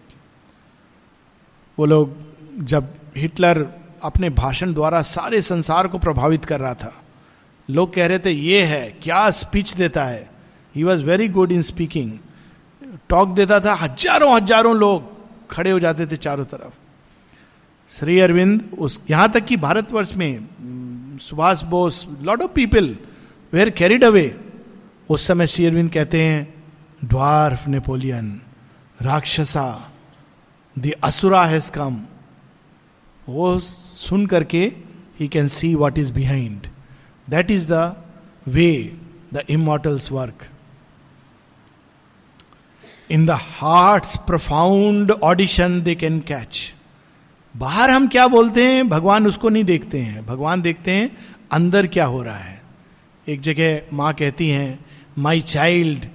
वो 1.78 1.86
लोग 1.86 2.15
जब 2.65 2.93
Hitler 3.17 3.65
अपने 4.04 4.30
भाषण 4.30 4.74
द्वारा 4.74 5.02
सारे 5.02 5.41
संसार 5.41 5.88
को 5.88 5.97
प्रभावित 5.97 6.45
कर 6.45 6.60
रहा 6.60 6.74
था, 6.74 6.93
लोग 7.69 7.93
कह 7.93 8.08
रहे 8.08 8.19
थे, 8.19 8.32
ये 8.32 8.62
है, 8.63 8.91
क्या 9.04 9.30
स्पीच 9.30 9.74
देता 9.74 10.06
है? 10.06 10.30
He 10.76 10.84
was 10.84 11.04
very 11.04 11.28
good 11.28 11.52
in 11.52 11.62
speaking 11.62 12.12
talk 13.10 13.30
देता 13.36 13.60
था, 13.60 13.74
हज़ारों 13.74 14.36
हज़ारों 14.36 14.76
लोग 14.76 15.50
खड़े 15.52 15.71
हो 15.71 15.80
जाते 15.80 16.06
थे 16.08 16.17
चारों 16.17 16.45
तरफ़। 16.45 16.74
श्री 17.89 18.19
अरविंद 18.19 18.69
उस, 18.80 19.00
यहाँ 19.10 19.32
तक 19.32 19.45
कि 19.45 19.58
भारतवर्ष 19.58 20.13
में 20.15 20.39
Subhash 21.22 21.64
Bose 21.64 22.06
lot 22.22 22.42
of 22.42 22.52
people 22.52 22.98
were 23.54 23.70
carried 23.70 24.04
away 24.04 24.40
उस 25.10 25.28
समय 25.28 25.48
श्री 25.48 25.66
अरविंद 25.66 25.90
कहते 25.92 26.24
हैं 26.24 26.54
dwarf 27.06 27.68
Napoleon, 27.68 28.42
rakshasa 29.02 29.92
the 30.80 30.92
asura 31.04 31.46
has 31.46 31.72
come 31.72 32.02
वो 33.30 33.60
सुन 33.60 34.26
करके 34.26 34.64
he 35.20 35.28
can 35.28 35.48
see 35.48 35.76
what 35.76 35.98
is 35.98 36.14
behind 36.14 36.68
that 37.30 37.52
is 37.52 37.68
the 37.74 37.96
way 38.48 38.98
the 39.34 39.44
immortals 39.50 40.12
work 40.12 40.48
in 43.12 43.26
the 43.26 43.32
heart 43.32 44.06
profound 44.28 45.12
audition 45.12 45.82
they 45.82 45.96
can 45.96 46.20
catch 46.20 46.74
बाहर 47.58 47.90
हम 47.90 48.08
क्या 48.08 48.28
बोलते 48.28 48.64
हैं? 48.64 48.90
भगवान 48.90 49.28
उसको 49.28 49.50
नहीं 49.50 49.64
देखते 49.64 50.00
हैं। 50.00 50.26
भगवान 50.26 50.62
देखते 50.62 50.92
हैं, 50.92 51.18
अंदर 51.52 51.88
क्या 51.88 52.06
हो 52.06 52.24
रहा 52.24 52.38
है। 52.38 52.62
एक 53.30 53.42
जगह 53.42 53.82
माँ 53.94 54.14
कहती 54.14 54.50
हैं 54.50 54.86
my 55.18 55.42
child 55.42 56.06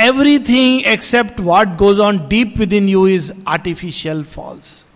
everything 0.00 0.82
except 0.82 1.40
what 1.40 1.68
goes 1.68 1.98
on 1.98 2.18
deep 2.18 2.58
within 2.72 2.88
you 2.88 3.08
is 3.08 3.32
artificial 3.48 4.22
false 4.22 4.88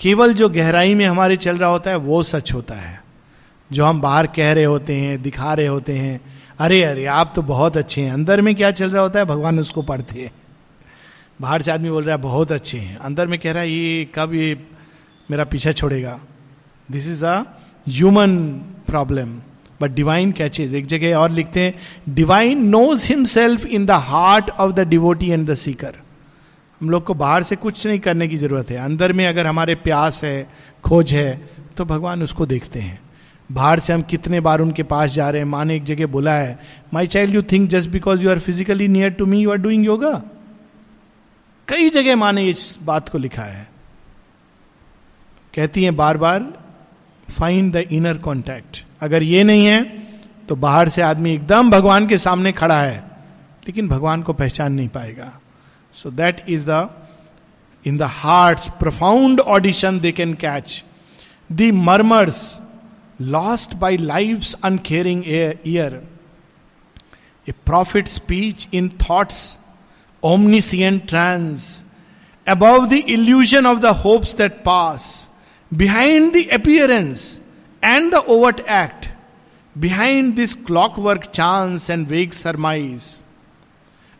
केवल 0.00 0.34
जो 0.34 0.48
गहराई 0.48 0.94
में 0.94 1.06
हमारे 1.06 1.36
चल 1.36 1.56
रहा 1.56 1.70
होता 1.70 1.90
है, 1.90 1.96
वो 1.96 2.22
सच 2.22 2.52
होता 2.52 2.74
है। 2.74 3.04
जो 3.72 3.84
हम 3.84 4.00
बाहर 4.00 4.26
कह 4.26 4.52
रहे 4.52 4.64
होते 4.64 4.96
हैं, 4.96 5.22
दिखा 5.22 5.54
रहे 5.54 5.66
होते 5.66 5.92
हैं, 5.92 6.20
अरे 6.58 6.84
अरे, 6.84 7.06
आप 7.06 7.32
तो 7.36 7.42
बहुत 7.42 7.76
अच्छे 7.76 8.02
हैं। 8.02 8.12
अंदर 8.12 8.40
में 8.40 8.54
क्या 8.54 8.70
चल 8.70 8.90
रहा 8.90 9.02
होता 9.02 9.18
है? 9.18 9.24
भगवान 9.24 9.58
उसको 9.58 9.82
पढ़ते 9.82 10.20
हैं। 10.20 10.30
बाहर 11.40 11.62
से 11.62 11.70
आदमी 11.70 11.90
बोल 11.90 12.04
रहा 12.04 12.16
है, 12.16 12.22
बहुत 12.22 12.52
अच्छे 12.52 12.78
हैं। 12.78 12.96
अंदर 12.98 13.26
में 13.26 13.38
कह 13.38 13.52
रहा 13.52 13.62
है, 13.62 13.70
ये 13.70 14.08
कब 14.14 14.34
ये 14.34 14.56
मेरा 15.28 15.44
पीछा 15.44 15.72
छोड़ेगा? 15.72 16.18
This 16.88 17.08
is 17.08 17.24
a 17.24 17.38
human 17.86 18.36
problem 18.86 19.40
but 19.80 19.90
divine 19.90 20.32
catches 20.32 20.74
एक 20.74 20.86
जगह 20.86 21.16
और 21.16 21.30
लिखते 21.30 21.60
हैं 21.60 22.14
divine 22.14 22.66
knows 22.68 23.06
himself 23.08 23.66
in 23.66 23.86
the 23.86 23.90
heart 24.06 24.50
of 24.50 24.72
the 24.72 24.80
devotee 24.88 25.30
and 25.30 25.46
the 25.50 25.54
seeker 25.54 25.94
हम 26.80 26.90
लोग 26.90 27.04
को 27.04 27.14
बाहर 27.14 27.42
से 27.42 27.56
कुछ 27.56 27.86
नहीं 27.86 27.98
करने 28.00 28.28
की 28.28 28.38
ज़रूरत 28.38 28.70
है। 28.70 28.76
अंदर 28.76 29.12
में 29.12 29.26
अगर 29.26 29.46
हमारे 29.46 29.74
प्यास 29.76 30.22
है, 30.24 30.48
खोज 30.84 31.12
है 31.14 31.40
तो 31.76 31.84
भगवान 31.84 32.22
उसको 32.22 32.46
देखते 32.46 32.80
हैं। 32.80 32.98
बाहर 33.50 33.78
से 33.78 33.92
हम 33.92 34.02
कितने 34.02 34.40
बार 34.40 34.60
उनके 34.60 34.82
पास 34.84 35.10
जा 35.10 35.30
रहे 35.30 35.42
हैं, 35.42 35.48
माँ 35.48 35.64
ने 35.64 35.76
एक 35.76 35.84
जगह 35.84 36.06
बोला 36.08 36.34
है 36.34 36.58
my 36.94 37.06
child 37.06 37.34
you 37.34 37.42
think 37.42 37.68
just 37.70 37.90
because 37.90 38.22
you 38.22 38.30
are 38.30 38.38
physically 38.38 38.88
near 38.88 39.10
to 39.10 39.26
me 39.26 39.40
you 39.40 39.50
are 39.50 39.56
doing 39.58 39.86
yoga 39.86 40.12
कई 41.70 41.90
जगह 41.90 42.16
माने 42.16 42.44
इस 42.48 42.78
बात 42.82 43.08
को 43.08 43.18
लिखा 43.18 43.42
है। 43.42 43.68
कहती 45.54 45.84
है 45.84 45.90
बार 45.90 46.16
बार 46.18 46.42
फाइंड 47.28 47.72
द 47.72 47.76
इनर 47.92 48.18
कॉन्टैक्ट 48.18 48.84
अगर 49.00 49.22
ये 49.22 49.42
नहीं 49.44 49.66
है 49.66 49.82
तो 50.48 50.56
बाहर 50.56 50.88
से 50.88 51.02
आदमी 51.02 51.32
एकदम 51.34 51.70
भगवान 51.70 52.06
के 52.06 52.18
सामने 52.18 52.52
खड़ा 52.52 52.80
है, 52.80 52.98
लेकिन 53.66 53.88
भगवान 53.88 54.22
को 54.22 54.32
पहचान 54.32 54.72
नहीं 54.72 54.88
पाएगा। 54.88 55.32
So 55.94 56.10
that 56.10 56.44
is 56.48 56.66
the 56.70 56.88
in 57.86 57.96
the 57.98 58.02
heart 58.02 58.68
profound 58.78 59.40
audition 59.40 60.00
they 60.00 60.12
can 60.12 60.34
catch 60.34 60.82
the 61.50 61.70
murmurs 61.74 62.42
lost 63.20 63.74
by 63.76 63.96
life 63.96 64.54
unhearing 64.64 65.22
ear 65.28 66.02
a 67.46 67.52
prophet 67.66 68.08
speech 68.08 68.68
in 68.74 68.88
thoughts 69.00 69.58
omniscient 70.22 71.08
trance, 71.08 71.82
above 72.46 72.90
the 72.90 73.12
illusion 73.12 73.66
of 73.66 73.80
the 73.80 73.92
hopes 73.92 74.34
that 74.34 74.64
pass, 74.64 75.28
behind 75.74 76.34
the 76.34 76.48
appearance 76.50 77.40
and 77.82 78.12
the 78.12 78.24
overt 78.24 78.60
act, 78.66 79.08
behind 79.78 80.36
this 80.36 80.54
clockwork 80.54 81.32
chance 81.32 81.88
and 81.88 82.06
vague 82.06 82.34
surmise, 82.34 83.22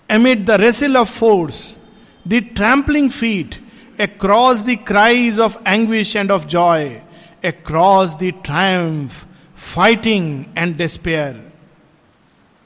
amid 0.09 0.47
the 0.47 0.59
wrestle 0.59 0.97
of 0.97 1.11
force, 1.11 1.77
the 2.25 2.41
trampling 2.41 3.11
feet, 3.11 3.59
across 3.99 4.63
the 4.63 4.77
cries 4.77 5.39
of 5.39 5.59
anguish 5.67 6.17
and 6.17 6.31
of 6.31 6.47
joy, 6.47 7.03
across 7.43 8.15
the 8.17 8.33
triumph, 8.33 9.27
fighting 9.55 10.51
and 10.57 10.77
despair, 10.79 11.39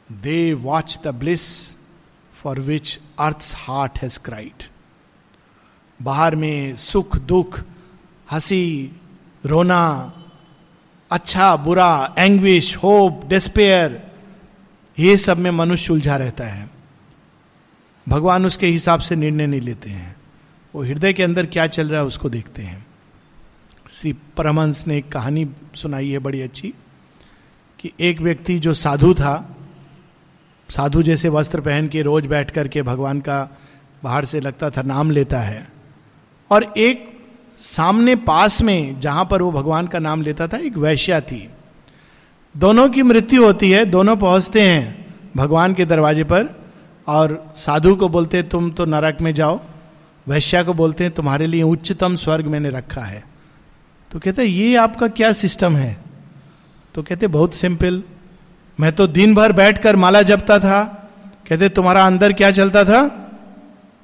they 0.08 0.54
watch 0.54 1.00
the 1.02 1.12
bliss 1.12 1.73
for 2.46 2.58
which 2.58 2.98
earth's 3.20 3.54
heart 3.56 3.98
has 3.98 4.18
cried. 4.18 4.62
बाहर 6.02 6.36
में 6.36 6.76
सुख, 6.76 7.16
दुख, 7.16 7.60
हँसी, 8.32 8.92
रोना 9.46 10.12
अच्छा 11.10 11.56
बुरा 11.56 12.14
anguish 12.18 12.76
hope 12.76 13.26
despair 13.26 14.12
ये 14.98 15.16
सब 15.16 15.38
में 15.38 15.50
मनुष्य 15.50 15.92
उलझा 15.92 16.16
रहता 16.16 16.44
है। 16.44 16.70
भगवान 18.08 18.46
उसके 18.46 18.66
हिसाब 18.66 19.00
से 19.00 19.16
निर्णय 19.16 19.46
नहीं 19.46 19.60
लेते 19.60 19.90
हैं। 19.90 20.16
वो 20.74 20.82
हृदय 20.82 21.12
के 21.12 21.22
अंदर 21.22 21.46
क्या 21.46 21.66
चल 21.66 21.88
रहा 21.88 22.00
है 22.00 22.06
उसको 22.06 22.30
देखते 22.30 22.62
हैं। 22.62 22.86
श्री 23.90 24.12
परमहंस 24.12 24.86
ने 24.86 24.98
एक 24.98 25.12
कहानी 25.12 25.50
सुनाई 25.74 26.10
है 26.10 26.18
बड़ी 26.18 26.40
अच्छी 26.40 26.74
कि 27.78 27.92
एक 28.00 28.20
व्यक्ति 28.20 28.58
जो 28.58 28.74
साधु 28.74 29.14
था 29.14 29.56
साधु 30.70 31.02
जैसे 31.02 31.28
वस्त्र 31.28 31.60
पहन 31.60 31.88
के 31.88 32.02
रोज 32.02 32.26
बैठ 32.26 32.50
करके 32.50 32.82
भगवान 32.82 33.20
का 33.20 33.48
बाहर 34.04 34.24
से 34.24 34.40
लगता 34.40 34.70
था, 34.70 34.82
नाम 34.82 35.10
लेता 35.10 35.38
है। 35.38 35.68
और 36.50 36.74
एक 36.76 37.22
सामने 37.58 38.16
पास 38.16 38.62
में 38.62 39.00
जहाँ 39.00 39.24
पर 39.24 39.42
वो 39.42 39.52
भगवान 39.52 39.86
का 39.86 39.98
नाम 39.98 40.22
लेता 40.22 40.48
था, 40.48 40.56
एक 40.56 40.76
वैश्या 40.76 41.20
थी। 41.20 41.48
दोनों 42.56 42.88
की 42.88 43.02
मृत्यु 43.02 43.44
होती 43.44 43.70
है, 43.70 43.84
दोनों 43.84 44.16
पहुँचते 44.16 44.62
हैं 44.62 45.14
भगवान 45.36 45.74
के 45.74 45.84
दरवाजे 45.84 46.24
पर 46.24 46.72
और 47.06 47.52
साधु 47.56 47.96
को 47.96 48.08
बोलते 48.08 48.36
हैं 48.36 48.48
तुम 48.48 48.70
तो 48.70 48.84
नरक 48.84 49.20
में 49.20 49.34
जाओ। 49.34 49.60
वैश्या 50.28 50.62
को 50.62 50.74
बोलते 50.74 51.04
हैं 51.04 51.12
तुम्हारे 51.14 51.46
लिए 51.46 51.62
उच्चतम 51.62 52.16
स्वर्ग 52.16 52.46
मैंने 52.46 52.70
रखा 52.70 53.00
है। 53.00 53.24
तो 54.10 54.18
कहते, 54.18 54.44
ये 54.44 54.76
आपका 54.76 55.08
क्या 55.08 55.32
सिस्टम 55.32 55.76
है? 55.76 55.96
तो 56.94 57.02
कहते, 57.02 57.26
बहुत 57.26 57.54
सिंपल 57.54 58.02
मैं 58.80 58.92
तो 58.92 59.06
दिन 59.06 59.34
भर 59.34 59.52
बैठकर 59.52 59.96
माला 59.96 60.22
जपता 60.22 60.58
था। 60.58 60.82
कहते, 61.48 61.68
तुम्हारा 61.68 62.06
अंदर 62.06 62.32
क्या 62.32 62.50
चलता 62.50 62.84
था? 62.84 63.20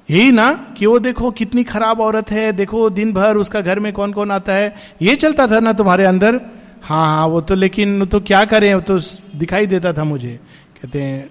यही 0.09 0.31
ना, 0.31 0.75
कि 0.77 0.85
वो 0.85 0.99
देखो 0.99 1.31
कितनी 1.31 1.63
खराब 1.63 2.01
औरत 2.01 2.31
है। 2.31 2.51
देखो, 2.51 2.89
दिन 2.89 3.13
भर 3.13 3.37
उसका 3.37 3.61
घर 3.61 3.79
में 3.79 3.93
कौन 3.93 4.13
कौन 4.13 4.31
आता 4.31 4.53
है। 4.53 4.75
ये 5.01 5.15
चलता 5.15 5.47
था 5.47 5.59
ना 5.59 5.73
तुम्हारे 5.73 6.05
अंदर? 6.05 6.41
हाँ 6.81 7.05
हाँ 7.05 7.27
वो 7.27 7.41
तो 7.41 7.55
लेकिन 7.55 8.05
तो 8.05 8.19
क्या 8.19 8.45
करें? 8.45 8.75
वो 8.75 8.81
तो 8.81 8.99
दिखाई 9.35 9.65
देता 9.65 9.93
था 9.93 10.03
मुझे। 10.03 10.39
कहते 10.81 11.01
हैं, 11.01 11.29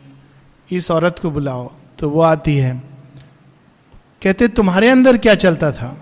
इस 0.72 0.90
औरत 0.90 1.18
को 1.18 1.31
बुलाओ 1.31 1.72
तो 1.98 2.09
वो 2.11 2.20
आती 2.20 2.57
है। 2.57 2.83
कहते, 4.22 4.48
तुम्हारे 4.48 4.88
अंदर 4.88 5.16
क्या 5.16 5.35
चलता 5.35 5.72
था? 5.72 5.96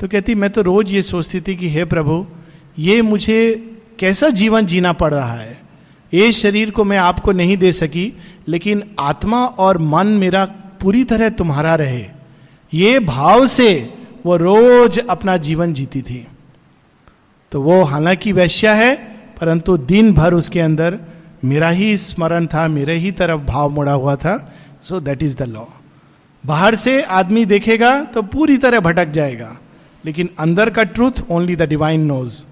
तो 0.00 0.08
कहती, 0.08 0.34
मैं 0.34 0.50
तो 0.50 0.62
रोज 0.62 0.92
ये 0.92 1.02
सोचती 1.02 1.40
थी 1.40 1.56
कि 1.56 1.68
हे 1.68 1.84
प्रभु, 1.84 2.26
ये 2.78 3.02
मुझे 3.02 3.70
कैसा 3.98 4.28
जीवन 4.28 4.66
जीना 4.66 4.92
पड़ 4.92 5.14
रहा 5.14 5.34
है? 5.34 5.65
ये 6.16 6.30
शरीर 6.32 6.70
को 6.70 6.84
मैं 6.84 6.98
आपको 6.98 7.32
नहीं 7.32 7.56
दे 7.56 7.72
सकी, 7.72 8.12
लेकिन 8.48 8.82
आत्मा 9.00 9.44
और 9.46 9.78
मन 9.78 10.06
मेरा 10.18 10.44
पूरी 10.80 11.02
तरह 11.04 11.28
तुम्हारा 11.30 11.74
रहे। 11.74 12.04
ये 12.72 12.98
भाव 13.00 13.46
से 13.46 13.68
वो 14.26 14.36
रोज 14.36 14.98
अपना 15.00 15.36
जीवन 15.38 15.72
जीती 15.72 16.02
थी। 16.02 16.26
तो 17.52 17.60
वो 17.62 17.82
हालाँकि 17.84 18.32
वैश्या 18.32 18.74
है, 18.74 18.94
परंतु 19.40 19.76
दिन 19.76 20.12
भर 20.14 20.34
उसके 20.34 20.60
अंदर 20.60 20.98
मेरा 21.44 21.68
ही 21.70 21.96
स्मरण 21.96 22.46
था, 22.46 22.66
मेरे 22.68 22.94
ही 22.94 23.10
तरफ़ 23.12 23.40
भाव 23.42 23.70
मुड़ा 23.70 23.92
हुआ 23.92 24.16
था। 24.16 24.36
So 24.82 25.00
that 25.00 25.22
is 25.22 25.36
the 25.36 25.42
law 25.42 25.64
बाहर 26.44 26.74
से 26.74 27.00
आदमी 27.02 27.44
देखेगा 27.44 27.92
तो 28.04 28.22
पूरी 28.24 28.56
तरह 28.56 28.80
भटक 28.80 29.10
जाएगा, 29.10 29.56
लेकिन 30.04 30.28
अंदर 30.38 30.70
का 30.70 30.82
truth 30.84 31.22
only 31.30 31.56
the 31.56 31.62
divine 31.62 32.00
knows 32.02 32.44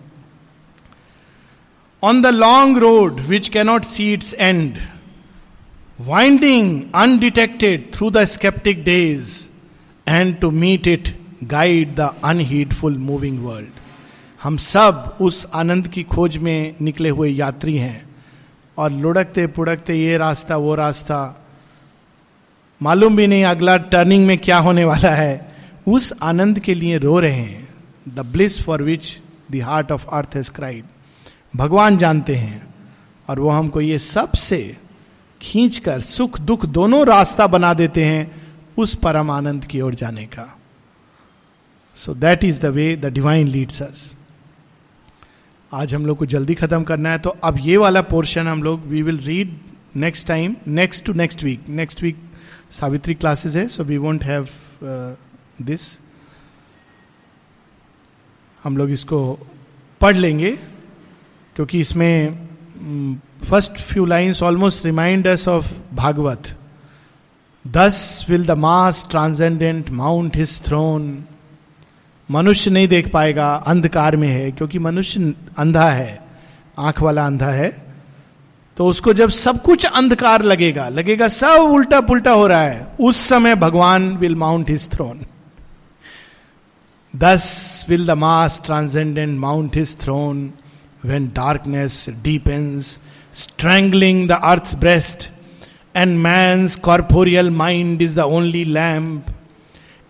on 2.04 2.22
the 2.22 2.26
long 2.26 2.78
road 2.78 3.20
which 3.20 3.48
cannot 3.48 3.84
see 3.84 4.12
its 4.12 4.34
end 4.34 4.78
winding 6.00 6.82
undetected 6.94 7.92
through 7.94 8.10
the 8.10 8.24
sceptic 8.24 8.84
days 8.84 9.30
and 10.06 10.36
to 10.40 10.50
meet 10.50 10.86
it 10.86 11.14
guide 11.44 11.94
the 11.94 12.10
unheedful 12.24 12.98
moving 12.98 13.44
world 13.44 13.82
हम 14.40 14.56
सब 14.56 15.16
उस 15.20 15.46
आनंद 15.54 15.88
की 15.88 16.02
खोज 16.02 16.36
में 16.36 16.74
निकले 16.80 17.08
हुए 17.08 17.28
यात्री 17.30 17.76
हैं, 17.76 18.10
और 18.78 18.92
लुढ़कते 18.92 19.46
पुड़कते 19.46 19.94
ये 19.94 20.16
रास्ता, 20.16 20.56
वो 20.56 20.74
रास्ता, 20.74 21.18
मालूम 22.80 23.16
भी 23.16 23.26
नहीं 23.26 23.44
अगला 23.44 23.76
टर्निंग 23.76 24.26
में 24.26 24.36
क्या 24.38 24.58
होने 24.58 24.84
वाला 24.84 25.10
है। 25.10 25.54
उस 25.88 26.12
आनंद 26.22 26.58
के 26.58 26.74
लिए 26.74 26.98
रो 26.98 27.18
रहे 27.20 27.32
हैं 27.32 27.68
the 28.08 28.26
bliss 28.32 28.62
for 28.62 28.82
which 28.82 29.16
the 29.52 29.62
heart 29.62 29.92
of 29.92 30.06
earth 30.08 30.36
has 30.36 30.50
cried 30.50 30.84
भगवान 31.56 31.96
जानते 31.96 32.34
हैं 32.36 32.74
और 33.28 33.40
वो 33.40 33.48
हमको 33.48 33.80
ये 33.80 33.98
सबसे 33.98 34.76
खींचकर 35.40 36.00
सुख 36.00 36.38
दुख 36.40 36.66
दोनों 36.66 37.06
रास्ता 37.06 37.46
बना 37.46 37.74
देते 37.74 38.04
हैं 38.04 38.42
उस 38.76 38.94
परम 38.94 39.30
आनंद 39.30 39.64
की 39.64 39.80
ओर 39.80 39.94
जाने 39.94 40.26
का। 40.26 40.46
So 41.96 42.14
that 42.14 42.44
is 42.44 42.60
the 42.60 42.66
way 42.66 42.96
the 42.96 43.06
divine 43.06 43.48
leads 43.48 43.82
us 43.82 44.14
आज 45.72 45.94
हम 45.94 46.06
लोग 46.06 46.18
को 46.18 46.26
जल्दी 46.26 46.54
खत्म 46.54 46.82
करना 46.82 47.10
है 47.10 47.18
तो 47.18 47.30
अब 47.44 47.58
ये 47.60 47.76
वाला 47.76 48.02
पोर्शन 48.02 48.48
हम 48.48 48.62
लोग 48.62 48.86
we 48.86 49.02
will 49.02 49.18
read 49.18 49.58
next 49.96 50.28
time 50.28 50.56
next 50.66 51.04
to 51.04 51.12
next 51.12 51.44
week 51.44 51.68
next 51.68 52.02
week 52.02 52.22
Savitri 52.70 53.14
classes 53.14 53.56
है 53.56 53.68
so 53.68 53.84
we 53.84 53.96
won't 53.96 54.24
have 54.24 54.48
this 55.62 55.80
हम 58.64 58.76
लोग 58.76 58.90
इसको 58.90 59.18
पढ़ 60.00 60.16
लेंगे। 60.16 60.58
क्योंकि 61.56 61.80
इसमें 61.80 62.48
first 63.44 63.80
few 63.82 64.04
lines 64.04 64.42
almost 64.42 64.84
remind 64.84 65.26
us 65.26 65.46
of 65.48 65.72
Bhagavat 65.94 66.56
thus 67.64 68.26
will 68.28 68.46
the 68.46 68.50
masked 68.50 69.06
transcendent 69.10 69.90
mount 69.90 70.36
his 70.36 70.60
throne 70.62 71.24
मनुष्य 72.28 72.70
नहीं 72.70 72.88
देख 72.88 73.10
पाएगा, 73.12 73.54
अंधकार 73.56 74.16
में 74.16 74.28
है, 74.28 74.50
क्योंकि 74.52 74.78
मनुष्य 74.78 75.32
अंधा 75.58 75.88
है, 75.90 76.22
आँख 76.78 77.02
वाला 77.02 77.26
अंधा 77.26 77.50
है। 77.50 77.68
तो 78.76 78.86
उसको 78.86 79.12
जब 79.12 79.30
सब 79.30 79.60
कुछ 79.62 79.84
अंधकार 79.86 80.42
लगेगा 80.42 80.88
लगेगा 80.88 81.28
सब 81.28 81.70
उल्टा 81.72 82.00
पुल्टा 82.00 82.30
हो 82.30 82.46
रहा 82.46 82.60
है, 82.60 82.86
उस 83.00 83.16
समय 83.28 83.54
भगवान 83.54 84.08
will 84.16 84.36
mount 84.36 84.70
his 84.70 84.88
throne 84.90 85.20
thus 87.14 87.86
will 87.88 88.06
the 88.06 88.10
masked 88.10 88.60
transcendent 88.64 89.38
mount 89.38 89.76
his 89.76 89.96
throne 90.00 90.52
when 91.04 91.26
darkness 91.36 92.06
deepens 92.22 92.98
strangling 93.34 94.28
the 94.28 94.40
earth 94.42 94.74
breast 94.80 95.30
and 95.96 96.18
man's 96.22 96.74
corporeal 96.76 97.48
mind 97.58 98.00
is 98.02 98.14
the 98.14 98.24
only 98.36 98.64
lamp. 98.64 99.28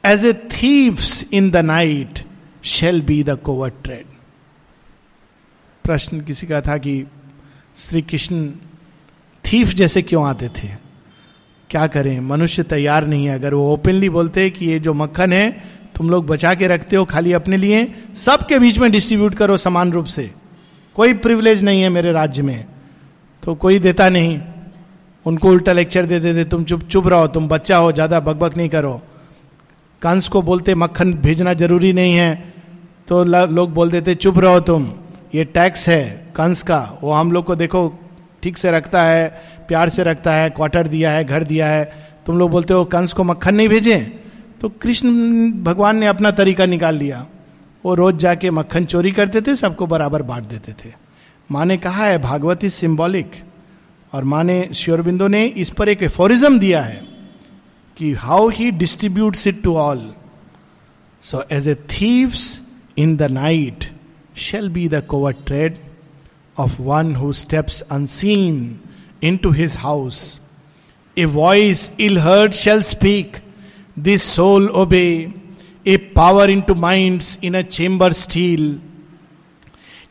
As 0.04 0.22
a 0.24 0.32
thief's 0.32 1.10
in 1.30 1.50
the 1.50 1.62
night 1.62 2.22
shall 2.62 3.00
be 3.10 3.16
the 3.22 3.36
covert 3.48 3.82
tread. 3.84 4.06
प्रश्न 5.84 6.20
किसी 6.20 6.46
का 6.46 6.60
था 6.60 6.76
कि 6.78 6.94
Shri 7.76 8.02
Krishna 8.02 8.48
thief 9.44 9.74
जैसे 9.74 10.02
क्यों 10.02 10.24
आते 10.26 10.48
थे 10.56 10.68
क्या 11.70 11.86
करें 11.86 12.18
मनुष्य 12.20 12.62
तैयार 12.62 13.06
नहीं 13.06 13.26
है 13.26 13.34
अगर 13.34 13.54
वो 13.54 13.72
ओपनली 13.72 14.08
बोलते 14.08 14.48
कि 14.50 14.66
ये 14.66 14.78
जो 14.80 14.94
मक्खन 14.94 15.32
है, 15.32 15.50
तुम 15.96 16.10
लोग 16.10 16.26
बचा 16.26 16.54
के 16.54 16.66
रखते 16.66 16.96
हो 16.96 17.04
खाली 17.04 17.32
अपने 17.32 17.56
लिए, 17.56 17.86
सबके 18.16 18.58
बीच 18.58 18.78
में 18.78 18.90
डिस्ट्रीब्यूट 18.92 19.34
करो 19.34 19.56
समान 19.56 19.92
रूप 19.92 20.06
से 20.06 20.30
कोई 20.96 21.12
प्रिविलेज 21.14 21.62
नहीं 21.64 21.82
है 21.82 21.88
मेरे 21.88 22.12
राज्य 22.12 22.42
में। 22.42 22.64
तो 23.42 23.54
कोई 23.54 23.78
देता 23.78 24.08
नहीं। 24.08 24.40
उनको 25.26 25.48
उल्टा 25.48 25.72
लेक्चर 25.72 26.06
दे 26.06 26.18
देते 26.20 26.44
तुम 26.44 26.64
चुप 26.64 26.82
चुप 26.82 27.06
रहो, 27.06 27.26
तुम 27.26 27.48
बच्चा 27.48 27.76
हो, 27.76 27.92
ज़्यादा 27.92 28.20
बकबक 28.20 28.56
नहीं 28.56 28.68
करो। 28.68 29.00
कंस 30.02 30.28
को 30.28 30.42
बोलते, 30.42 30.74
मक्खन 30.74 31.12
भेजना 31.14 31.54
ज़रूरी 31.54 31.92
नहीं 31.92 32.14
है। 32.14 32.52
तो 33.08 33.22
लोग 33.24 33.72
बोल 33.74 33.90
देते, 33.90 34.14
चुप 34.14 34.38
रहो 34.38 34.60
तुम, 34.60 34.90
ये 35.34 35.44
टैक्स 35.44 35.88
है 35.88 36.32
कंस 36.36 36.62
का। 36.62 36.98
वो 37.02 37.12
हम 37.12 37.32
लोग 37.32 37.44
को 37.44 37.54
देखो, 37.54 37.88
ठीक 38.42 38.56
से 38.56 38.70
रखता 38.70 39.02
है, 39.02 39.28
प्यार 39.68 39.88
से 39.88 40.02
रखता 40.02 40.32
है 40.32 40.50
क्वार्टर 40.50 40.88
दिया 40.88 41.10
है, 41.10 41.24
घर 41.24 41.44
दिया 41.44 41.66
है। 41.66 41.84
तुम 42.26 42.38
लोग 42.38 42.50
बोलते 42.50 42.74
हो, 42.74 42.84
कंस 42.84 43.12
को 43.12 43.24
मक्खन 43.24 43.54
नहीं 43.54 43.68
भेजें? 43.68 44.10
तो 44.60 44.68
कृष्ण, 44.68 45.08
भगवान 45.62 45.96
ने 45.96 46.06
अपना 46.06 46.30
तरीका 46.30 46.66
निकाल 46.66 46.94
लिया। 46.94 47.26
वो 47.84 47.94
रोज 47.94 48.16
जाके 48.16 48.50
मक्खन 48.50 48.84
चोरी 48.84 49.10
करते 49.12 49.40
थे, 49.40 49.54
सबको 49.56 49.86
बराबर 49.86 50.22
बांट 50.22 50.44
देते 50.44 50.72
थे। 50.72 50.92
माँ 51.50 51.64
ने 51.64 51.76
कहा 51.76 52.06
है 52.06 52.18
भागवती 52.18 52.70
सिंबॉलिक 52.70 53.32
और 54.12 54.24
माँ 54.24 54.44
ने, 54.44 54.68
श्योरबिंदो 54.74 55.28
ने 55.28 55.46
इस 55.46 55.70
पर 55.70 55.88
एक 55.88 56.02
एफोरिज्म 56.02 56.58
दिया 56.58 56.82
है 56.82 57.02
कि 57.96 58.12
how 58.12 58.48
he 58.48 58.70
distributes 58.70 59.46
it 59.46 59.62
to 59.62 59.76
all 59.76 60.12
so 61.22 61.44
as 61.52 61.68
a 61.68 61.74
thieves 61.74 62.62
in 62.98 63.16
the 63.16 63.22
night 63.22 63.84
shall 64.36 64.68
be 64.68 64.88
the 64.88 65.02
covert 65.08 65.32
tread 65.46 65.78
of 66.58 66.80
one 66.82 67.14
who 67.14 67.32
steps 67.32 67.80
unseen 67.80 68.80
into 69.36 69.50
his 69.50 69.76
house 69.76 70.40
a 71.18 71.24
voice 71.24 71.90
ill 72.00 72.18
heard 72.18 72.52
shall 72.52 72.82
speak 72.82 73.36
this 73.98 74.22
soul 74.22 74.68
obey 74.68 75.34
A 75.85 75.97
power 75.97 76.47
into 76.49 76.75
minds 76.75 77.37
in 77.41 77.55
a 77.55 77.63
chamber 77.63 78.11
steel. 78.11 78.79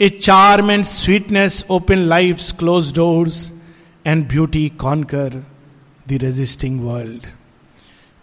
A 0.00 0.10
charm 0.10 0.70
and 0.70 0.86
sweetness 0.86 1.64
open 1.68 2.08
life's 2.08 2.52
closed 2.52 2.94
doors, 2.94 3.50
and 4.04 4.26
beauty 4.28 4.70
conquer 4.70 5.44
the 6.06 6.18
resisting 6.18 6.84
world. 6.84 7.26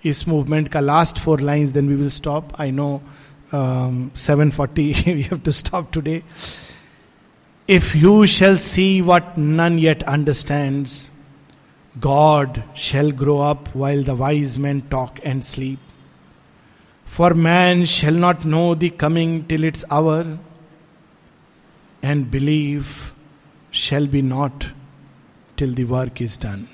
इस 0.04 0.28
movement 0.28 0.68
का 0.70 0.80
last 0.80 1.20
four 1.20 1.42
lines 1.42 1.72
then 1.74 1.88
we 1.90 1.96
will 1.96 2.10
stop 2.10 2.50
I 2.62 2.72
know 2.72 2.90
seven 4.26 4.52
forty 4.58 4.92
we 5.08 5.22
have 5.22 5.40
to 5.46 5.52
stop 5.52 5.90
today 5.94 6.22
if 7.70 7.96
you 7.96 8.26
shall 8.36 8.58
see 8.66 8.86
what 9.08 9.38
none 9.38 9.80
yet 9.80 10.04
understands 10.04 11.10
God 11.96 12.62
shall 12.88 13.12
grow 13.24 13.38
up 13.50 13.66
while 13.76 14.04
the 14.06 14.18
wise 14.20 14.58
man 14.68 14.80
talk 14.92 15.20
and 15.26 15.42
sleep 15.44 15.80
for 17.15 17.35
man 17.35 17.87
shall 17.87 18.15
not 18.15 18.45
know 18.45 18.77
the 18.77 18.89
coming 18.89 19.45
till 19.47 19.65
its 19.65 19.85
hour, 19.91 20.39
and 22.03 22.31
belief 22.31 23.13
shall 23.71 24.07
be 24.07 24.23
not 24.23 24.69
till 25.57 25.75
the 25.75 25.85
work 25.85 26.21
is 26.21 26.37
done. 26.37 26.69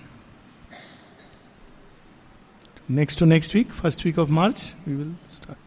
Next 2.86 3.16
to 3.16 3.26
next 3.26 3.54
week, 3.54 3.72
first 3.72 4.04
week 4.04 4.18
of 4.18 4.28
March, 4.28 4.74
we 4.86 4.94
will 4.96 5.14
start. 5.26 5.58